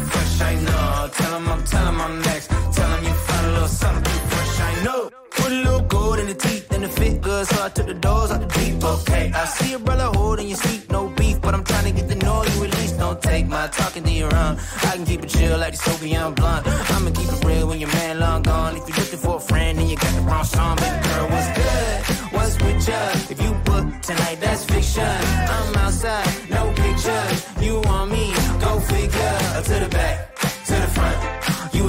[1.21, 2.49] Tell 'em I'm, tell 'em I'm next.
[2.77, 5.11] Tell 'em you find a little something fresh, I know.
[5.39, 7.99] Put a little gold in the teeth and it fit good, so I took the
[8.07, 8.85] doors out the deep.
[8.95, 12.09] Okay, I see a brother holding your seat, no beef, but I'm trying to get
[12.09, 12.99] the know you at least.
[12.99, 14.55] Don't take my talking to your own.
[14.89, 16.67] I can keep it chill like the Soviet blunt.
[16.67, 18.77] I'ma keep it real when your man long gone.
[18.77, 21.51] If you're looking for a friend and you got the wrong song, baby girl, what's
[21.61, 21.97] good?
[22.35, 23.01] What's with ya?
[23.33, 25.17] If you book tonight, that's fiction.
[25.57, 27.39] I'm outside, no pictures.
[27.61, 28.33] You want me?
[28.65, 29.39] Go figure.
[29.61, 30.30] To the back, the.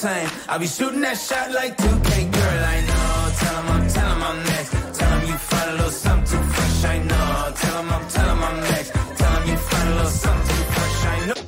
[0.00, 0.30] tame.
[0.48, 3.14] I'll be shooting that shot like 2K, girl, I know.
[3.40, 4.70] Tell 'em I'm, tell 'em I'm next.
[4.98, 7.52] Tell 'em you find a little something too fresh, I know.
[7.60, 8.90] Tell 'em I'm, tell 'em I'm next.
[9.18, 11.38] Tell 'em you find a little something too fresh, I know.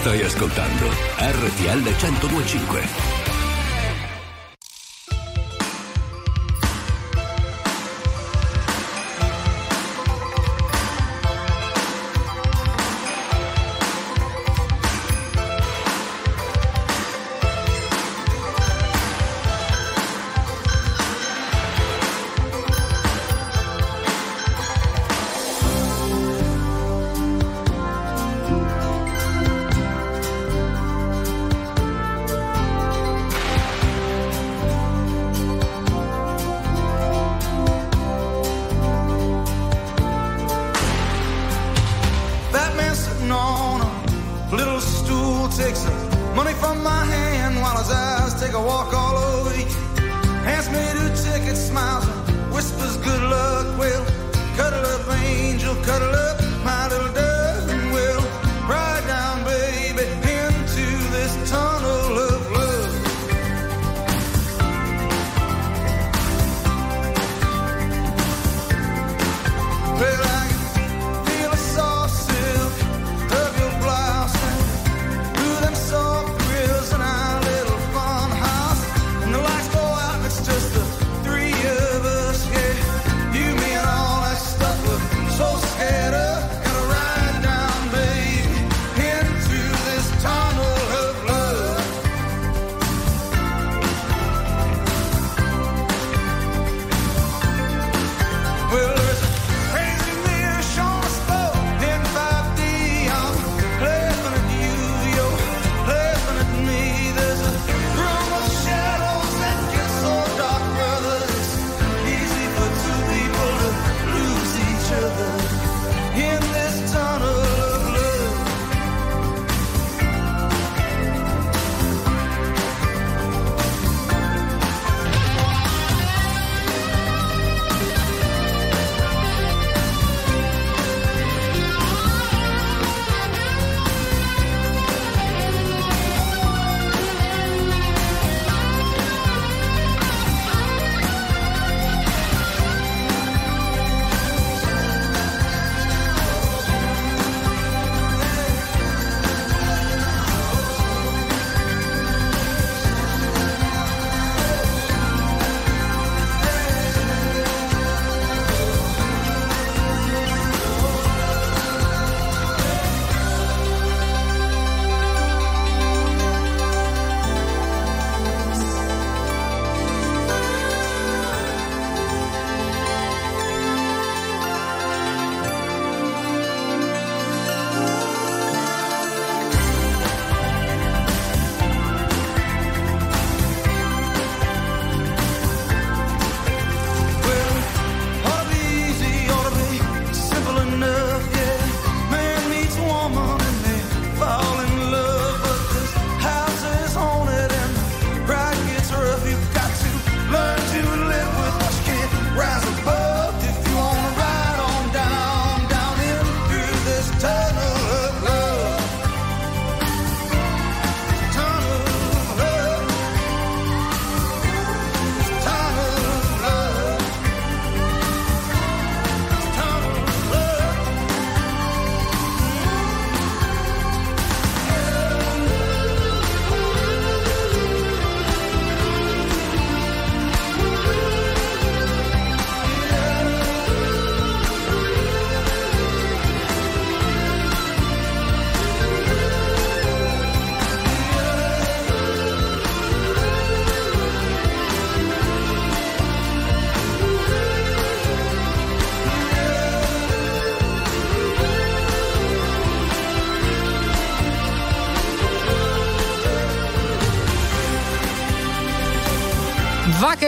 [0.00, 0.86] Stai ascoltando
[1.18, 3.19] RTL 1025.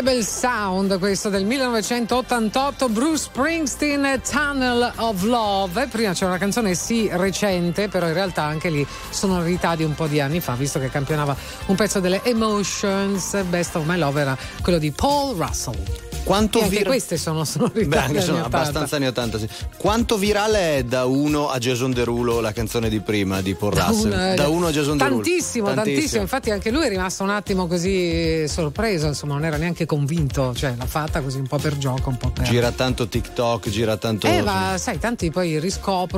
[0.03, 5.87] Che bel sound questo del 1988, Bruce Springsteen, Tunnel of Love.
[5.87, 10.09] Prima c'era una canzone sì recente, però in realtà anche lì sonorità di un po'
[10.09, 14.37] di anni fa, visto che campionava un pezzo delle Emotions, Best of My Love era
[14.61, 16.12] quello di Paul Russell.
[16.25, 18.59] Quanto e anche vir- queste sono sonorità Beh, anche sono anni 80.
[18.59, 19.49] abbastanza anni 80, sì.
[19.77, 24.13] Quanto virale è da 1 a Jason Derulo la canzone di prima di Paul Russell?
[24.13, 25.23] un- da 1 a Jason Derulo.
[25.23, 29.07] tantissimo, tantissimo, Infatti, anche lui è rimasto un attimo così sorpreso.
[29.07, 30.55] Insomma, non era neanche convinto.
[30.55, 32.45] Cioè, l'ha fatta così un po' per gioco, un po' per.
[32.45, 34.27] Gira tanto TikTok, gira tanto.
[34.27, 35.59] Eh, ma sai, tanti poi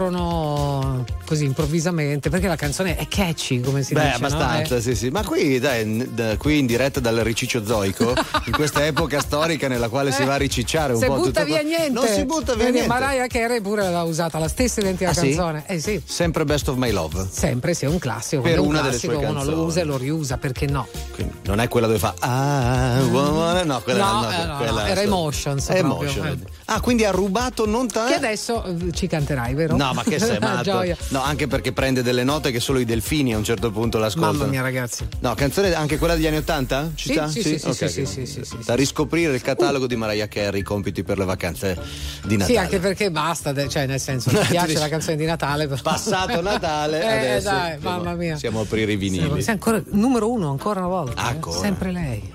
[0.08, 4.18] riscoprono così improvvisamente perché la canzone è catchy, come si Beh, dice.
[4.20, 4.26] no?
[4.26, 4.80] abbastanza, Eh.
[4.80, 5.08] sì, sì.
[5.10, 8.12] Ma qui, dai, qui in diretta dal riciccio zoico,
[8.46, 11.44] in questa epoca storica nella quale si va a ricicciare un Se po' butta tutto
[11.44, 11.68] via qua.
[11.68, 11.90] niente.
[11.90, 12.88] Non si butta via Vedi, niente.
[12.98, 15.20] Mariah Carey pure l'ha usata, la stessa identica Ah, sì?
[15.28, 15.62] canzone.
[15.68, 16.02] Eh sì.
[16.04, 17.28] Sempre Best of My Love.
[17.30, 18.42] Sempre, sì, è un classico.
[18.42, 20.88] Per un una delle classico, sue uno lo usa e lo riusa, perché no?
[21.14, 23.66] Quindi non è quella dove fa Ah, woman.
[23.68, 26.26] no, quella No, no, eh, no, quella no, era Emotions Emotion.
[26.26, 26.38] eh.
[26.66, 28.10] Ah, quindi ha rubato non tanto.
[28.10, 29.76] Che adesso eh, ci canterai, vero?
[29.76, 30.82] No, ma che sei matto?
[31.10, 34.32] No, anche perché prende delle note che solo i delfini a un certo punto l'ascoltano.
[34.38, 35.06] Mamma mia, ragazzi.
[35.20, 36.90] No, canzone anche quella degli anni Ottanta?
[36.94, 37.28] Ci Sì, sta?
[37.28, 37.90] sì, sì, sì, sì, ok.
[37.90, 41.18] sì, sì, sì, sì, Da riscoprire il catalogo catalogo di Mariah Carey, i compiti per
[41.18, 41.78] le vacanze
[42.24, 42.44] di Natale.
[42.44, 45.66] Sì, anche perché basta, cioè nel senso, mi piace la canzone di Natale.
[45.66, 45.80] Però...
[45.82, 48.36] Passato Natale, eh, adesso dai, siamo, mamma mia.
[48.36, 49.22] siamo a aprire i vinili.
[49.22, 51.22] Siamo, siamo ancora, numero uno, ancora una volta.
[51.22, 51.26] Eh.
[51.26, 51.56] Ancora.
[51.56, 51.60] Eh?
[51.60, 52.32] Sempre lei.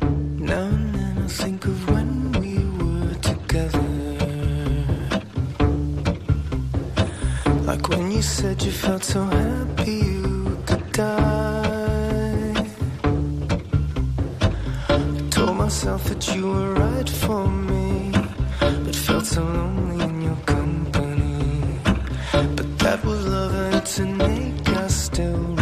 [0.00, 3.80] No, no, think of when we were together.
[7.64, 11.31] Like when you said you felt so happy you could die.
[15.82, 18.12] Myself that you were right for me,
[18.60, 21.80] but felt so lonely in your company.
[22.32, 25.61] But that was love and to make us still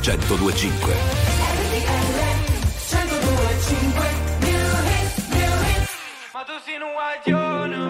[0.00, 0.94] RTL 1025.
[6.32, 7.80] Ma tu sei un guaglione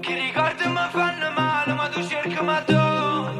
[0.00, 3.30] Che ricordi mi fanno male Ma tu cerchi ma tu A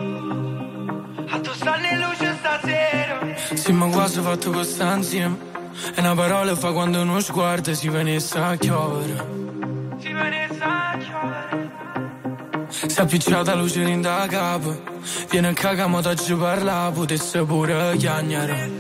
[1.41, 3.19] tu stanno in luce stasera
[3.55, 5.37] Sì, ma quasi fatto questa insieme.
[5.97, 9.27] E una parola fa quando uno sguardo si venisse a chiovere.
[9.99, 11.71] Si venisse a chiovere
[12.69, 14.93] Si è appicciata luce in da capo.
[15.35, 18.71] Viene a cagare, ma ti parla, potesse pure chiagnare.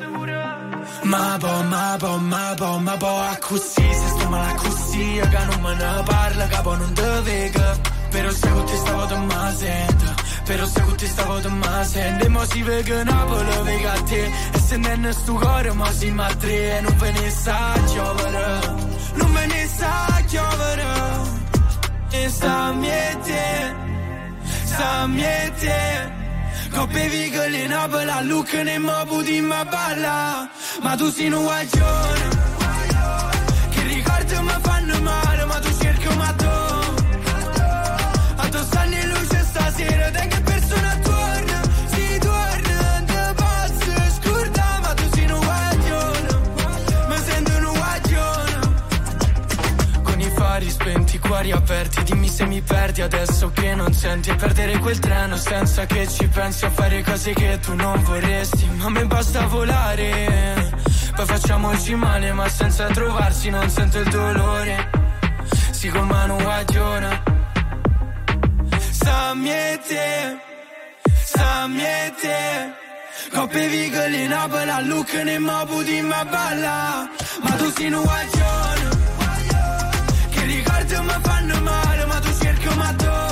[1.02, 5.44] Ma po, ma po, ma po, ma po, a così, se sto male così, che
[5.51, 7.76] non me ne parla, capo non te vega.
[8.09, 10.14] Però se con te stavo te ma sento,
[10.44, 14.02] però se con te stavo te ma sento, e mo si vega Napoli, vega a
[14.02, 17.31] te, e se non è sto cuore, ma si ma tre, e non ve ne
[17.31, 18.60] sa chiovere,
[19.14, 20.86] non ve ne sa chiovere,
[22.10, 23.76] e sta miete,
[24.66, 26.14] sta miete
[26.75, 30.49] coppe vigole in abola, look ne mobu di ma balla,
[30.83, 32.29] ma tu sei un guaglione,
[33.71, 37.03] che ricordo mi fanno male, ma tu cerchi un mattone,
[38.37, 41.61] a tu stanno in luce stasera, da che persona torna,
[41.93, 46.29] si torna, te pazzo, scorda, ma tu sei un guaglione,
[47.09, 48.59] ma sento un guaglione,
[50.03, 54.35] con i fari spenti, cuori aperti, dimmi se mi perdi adesso che non senti E
[54.35, 58.66] perdere quel treno senza che ci pensi A fare cose che tu non vorresti.
[58.78, 60.73] Ma me basta volare
[61.15, 64.90] Poi facciamoci male ma senza trovarsi non sento il dolore.
[65.70, 67.23] Si con mano guagliona
[68.90, 70.39] Samjetje,
[71.24, 72.82] samjetje
[73.35, 76.77] Koppe vigëllin a bëla lukën e më budim më balla.
[77.43, 78.86] Ma tu si në guaglione.
[80.31, 81.84] Che ricordi mi fanno male
[83.03, 83.24] ma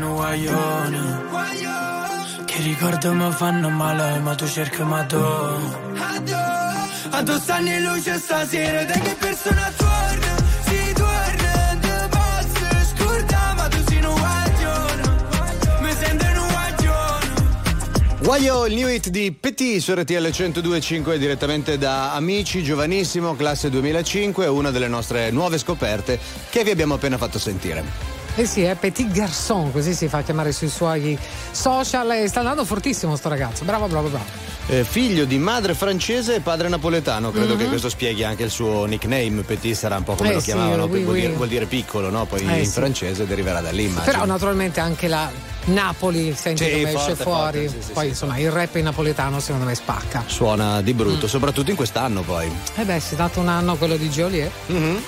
[0.00, 1.24] Sei un guaglione
[2.46, 5.22] Che ricordo mi fanno male Ma tu cerchi ma tu
[7.10, 10.36] Addosso anni luce stasera Te che persona torna.
[10.64, 15.02] Si torna posso scordare Ma tu sei un guaglione
[15.80, 17.26] Mi sento un guaglione
[18.20, 24.46] Guaio, il new hit di Petit su RTL 102.5 direttamente da Amici, giovanissimo, classe 2005,
[24.46, 26.18] una delle nostre nuove scoperte
[26.48, 28.19] che vi abbiamo appena fatto sentire.
[28.40, 31.18] Eh sì, è Petit Garçon, così si fa chiamare sui suoi
[31.50, 33.64] social e sta andando fortissimo sto ragazzo.
[33.66, 34.24] Bravo, bravo, bravo.
[34.68, 37.58] Eh, figlio di madre francese e padre napoletano, credo Mhm.
[37.60, 39.42] che questo spieghi anche il suo nickname.
[39.42, 41.20] Petit sarà un po' come Eh lo sì, chiamavano, oui, vuol, oui.
[41.20, 42.24] Dire, vuol dire piccolo, no?
[42.24, 42.72] Poi Eh in sì.
[42.72, 44.10] francese deriverà da lì, immagino.
[44.10, 45.30] Però naturalmente anche la
[45.64, 47.66] Napoli, senti Sì, come forte, esce fuori.
[47.68, 50.24] forte, sì, poi insomma il rap in napoletano secondo me spacca.
[50.26, 51.28] Suona di brutto, Mm.
[51.28, 52.50] soprattutto in quest'anno poi.
[52.76, 54.50] Eh beh, si è dato un anno quello di Geolier.
[54.68, 55.02] Mhm.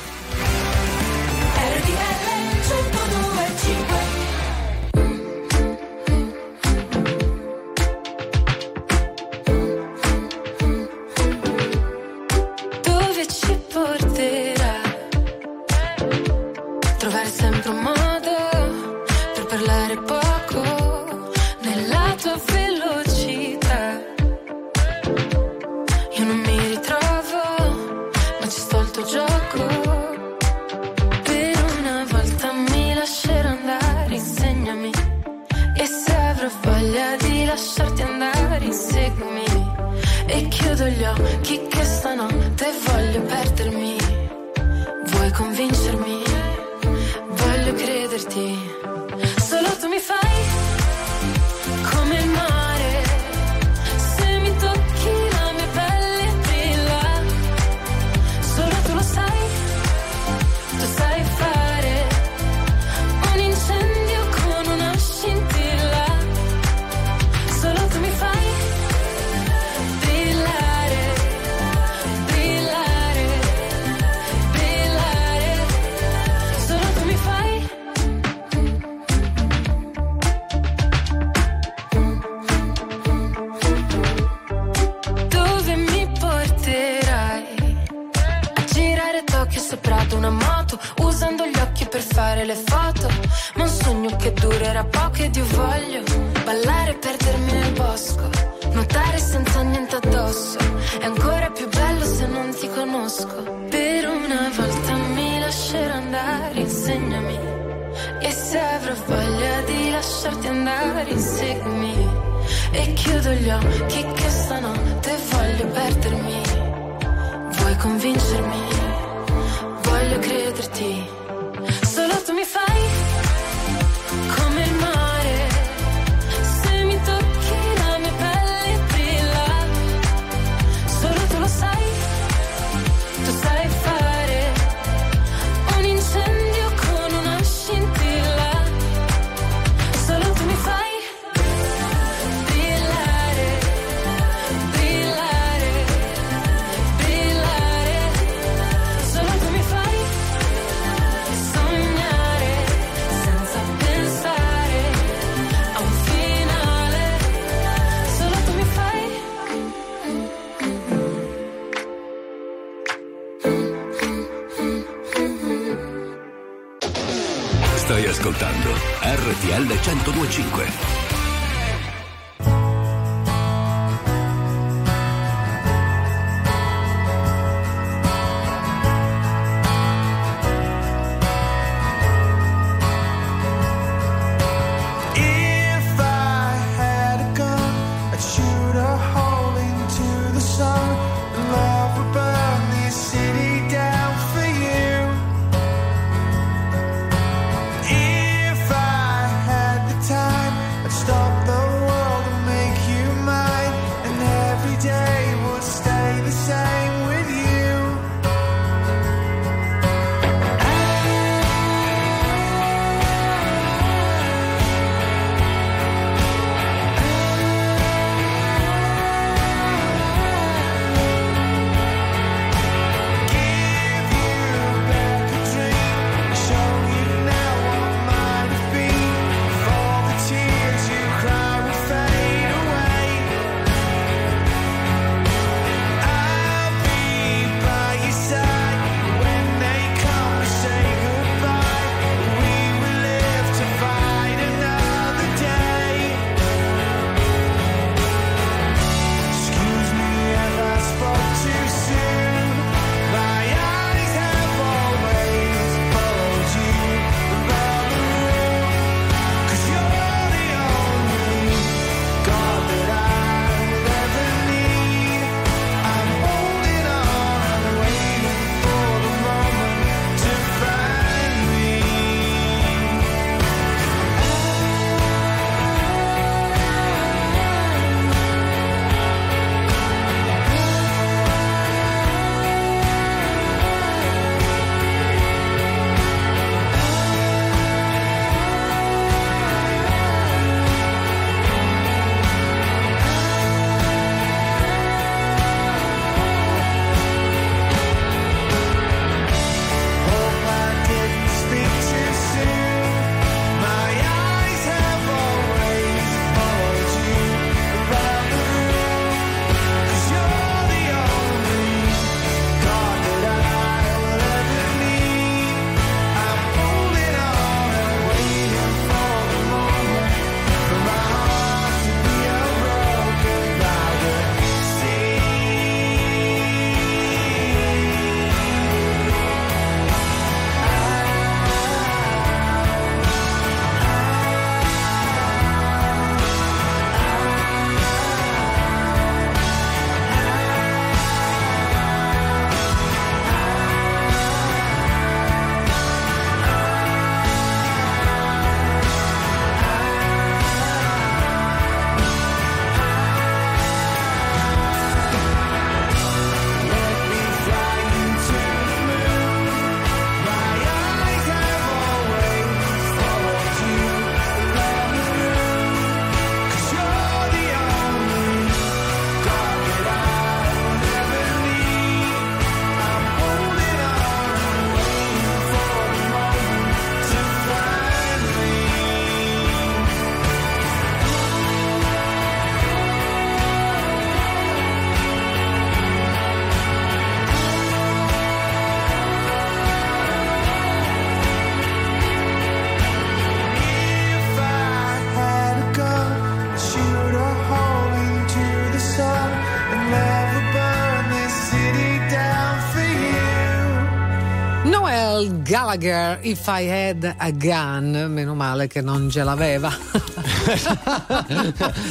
[405.76, 409.74] Gallagher, If I Had a Gun, meno male che non ce l'aveva.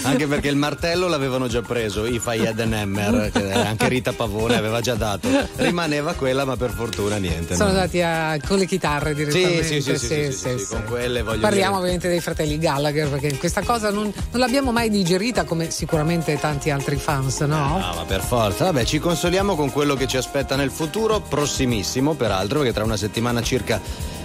[0.04, 4.14] Anche perché il martello l'avevano già preso, If I Had an Hammer, che anche Rita
[4.14, 5.28] Pavone aveva già dato.
[5.56, 7.56] Rimaneva quella, ma per fortuna niente.
[7.56, 7.76] Sono no?
[7.76, 9.64] andati a- con le chitarre direttamente.
[9.64, 11.80] Sì, sì, sì, sì, sì, sì, con quelle voglio Parliamo dire.
[11.80, 16.70] ovviamente dei fratelli Gallagher perché questa cosa non, non l'abbiamo mai digerita come sicuramente tanti
[16.70, 17.78] altri fans, no?
[17.78, 18.66] Ah, ma per forza.
[18.66, 22.98] Vabbè, ci consoliamo con quello che ci aspetta nel futuro, prossimissimo peraltro, perché tra una
[22.98, 23.71] settimana circa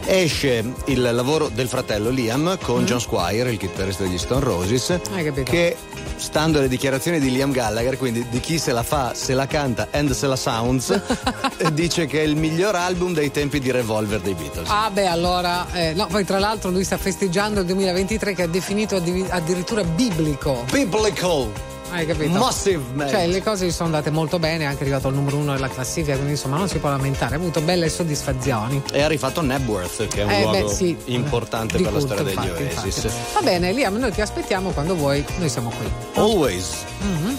[0.06, 5.42] esce il lavoro del fratello Liam con John Squire, il chitarrista degli Stone Roses, capito?
[5.42, 5.76] che
[6.16, 9.88] stando alle dichiarazioni di Liam Gallagher, quindi di chi se la fa, se la canta
[9.90, 10.98] and se la sounds,
[11.72, 14.68] dice che è il miglior album dei tempi di Revolver dei Beatles.
[14.70, 18.48] Ah beh allora, eh, no, poi tra l'altro lui sta festeggiando il 2023 che ha
[18.48, 20.64] definito addi- addirittura biblico.
[20.70, 21.74] Biblical!
[21.90, 22.38] Hai capito?
[22.38, 23.08] Massive, man.
[23.08, 25.68] Cioè le cose gli sono andate molto bene, è anche arrivato al numero uno della
[25.68, 28.82] classifica, quindi insomma non si può lamentare, ha avuto belle soddisfazioni.
[28.92, 30.96] E ha rifatto Nebworth, che è un Eh, luogo beh, sì.
[31.06, 33.04] importante Di per la culto, storia degli infatti, Oasis.
[33.04, 33.32] infatti.
[33.34, 35.90] Va bene, Liam, noi ti aspettiamo quando vuoi, noi siamo qui.
[36.14, 36.84] Always.
[37.00, 37.38] Mhm.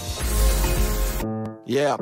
[1.66, 1.96] Yeah.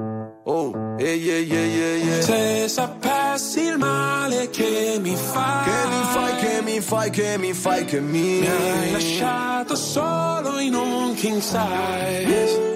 [0.48, 2.20] Oh, yeah, yeah, yeah, yeah, yeah.
[2.22, 7.52] Se sapessi il male che mi fai, Che mi fai, che mi fai, che mi
[7.52, 12.74] fai, che mi mi hai lasciato solo in un king size.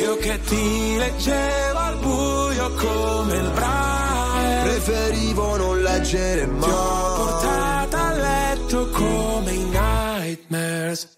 [0.00, 4.62] Io che ti leggevo al buio come il braille.
[4.62, 7.16] Preferivo non leggere Ti ho mai.
[7.16, 11.17] portata a letto come i nightmares.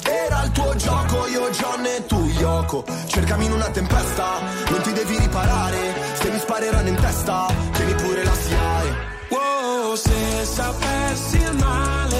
[0.71, 2.85] Tuo gioco, io John e tu Yoko.
[3.05, 4.39] Cercami in una tempesta,
[4.69, 5.93] non ti devi riparare.
[6.13, 8.95] Se mi spareranno in testa, tieni pure la SIAE
[9.31, 12.10] Wow, se sapessi il male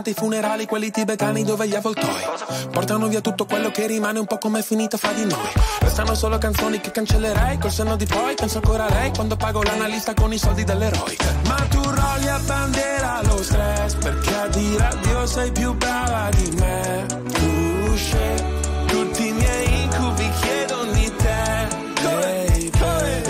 [0.00, 2.22] presente i funerali, quelli tibetani dove gli avvoltoi
[2.70, 5.48] portano via tutto quello che rimane un po' come è finita fra di noi.
[5.80, 8.34] Restano solo canzoni che cancellerei col senno di poi.
[8.34, 11.16] Penso ancora a lei quando pago l'analista con i soldi dell'eroe.
[11.46, 16.50] Ma tu rolli a bandiera lo stress perché a dire addio sei più brava di
[16.58, 17.06] me.
[17.32, 21.68] Tu scegli tutti i miei incubi chiedono di te.
[22.02, 22.70] baby.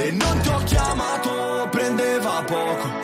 [0.03, 3.00] E non ti ho chiamato, prendeva poco.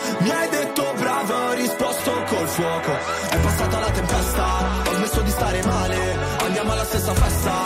[7.07, 7.66] Stessa festa,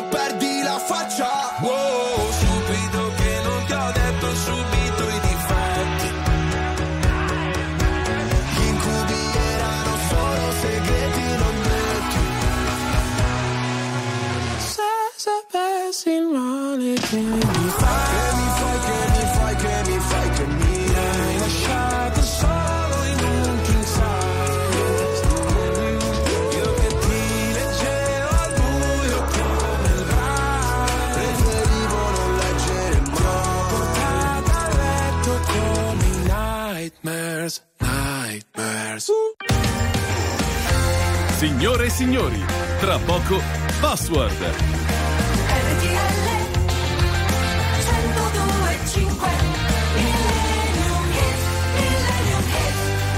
[38.91, 39.11] nightmares.
[41.37, 42.43] Signore e signori,
[42.79, 43.41] tra poco
[43.79, 44.79] Password.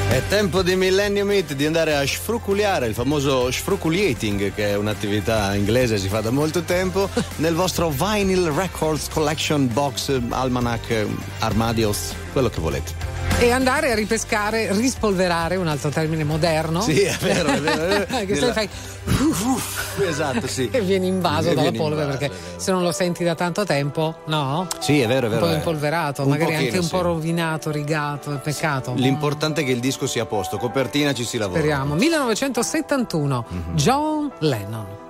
[0.10, 5.56] È tempo di Millennium Hit di andare a sfruculiare, il famoso sfruculiating, che è un'attività
[5.56, 11.08] inglese si fa da molto tempo, nel vostro Vinyl Records Collection Box, Almanac,
[11.40, 13.23] Armadios, quello che volete.
[13.44, 16.82] E andare a ripescare, rispolverare, un altro termine moderno.
[16.82, 17.84] Sì, è vero, è vero.
[17.84, 18.06] è vero.
[18.26, 18.70] che se Nella- fai
[20.08, 20.70] Esatto, sì.
[20.72, 23.66] e vieni invaso E dalla vieni polvere invaso, perché se non lo senti da tanto
[23.66, 24.68] tempo, no?
[24.80, 25.46] Sì, è vero, è Un vero.
[25.48, 25.56] po' eh.
[25.56, 27.04] impolverato, Un magari anche pochino, un po' sì.
[27.04, 28.94] rovinato, rigato, è peccato.
[28.96, 31.60] L'importante è che il disco sia a posto, copertina ci si lavora.
[31.60, 31.96] Speriamo.
[31.96, 33.76] 1971, Mhm.
[33.76, 35.03] John Lennon.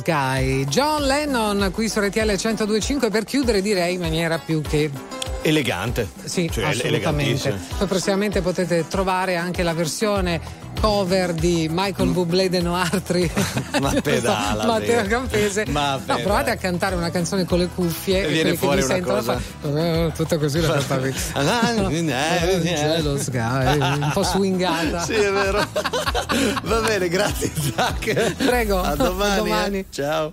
[0.00, 4.90] Guy, John Lennon qui su RTL 1025 per chiudere direi in maniera più che
[5.44, 6.08] Elegante.
[6.22, 7.58] Sì, Cioè, assolutamente.
[7.76, 10.40] Poi prossimamente potete trovare anche la versione
[10.80, 13.28] cover di Michael Bublé de Noartri.
[13.80, 15.02] Ma pedala, Matteo.
[15.06, 15.64] Campese.
[15.66, 19.00] Ma no, provate a cantare una canzone con le cuffie E e, viene fuori una
[19.00, 19.36] cosa.
[19.36, 21.14] fa- eh, tutta così la cantavi.
[21.34, 25.00] Eh, Jealous Guy, un po' swingata.
[25.00, 25.66] Sì, è vero.
[26.62, 28.34] Va bene, grazie Zach.
[28.36, 28.80] Prego.
[28.80, 29.32] A domani.
[29.32, 29.78] A domani.
[29.78, 29.86] eh.
[29.90, 30.32] Ciao.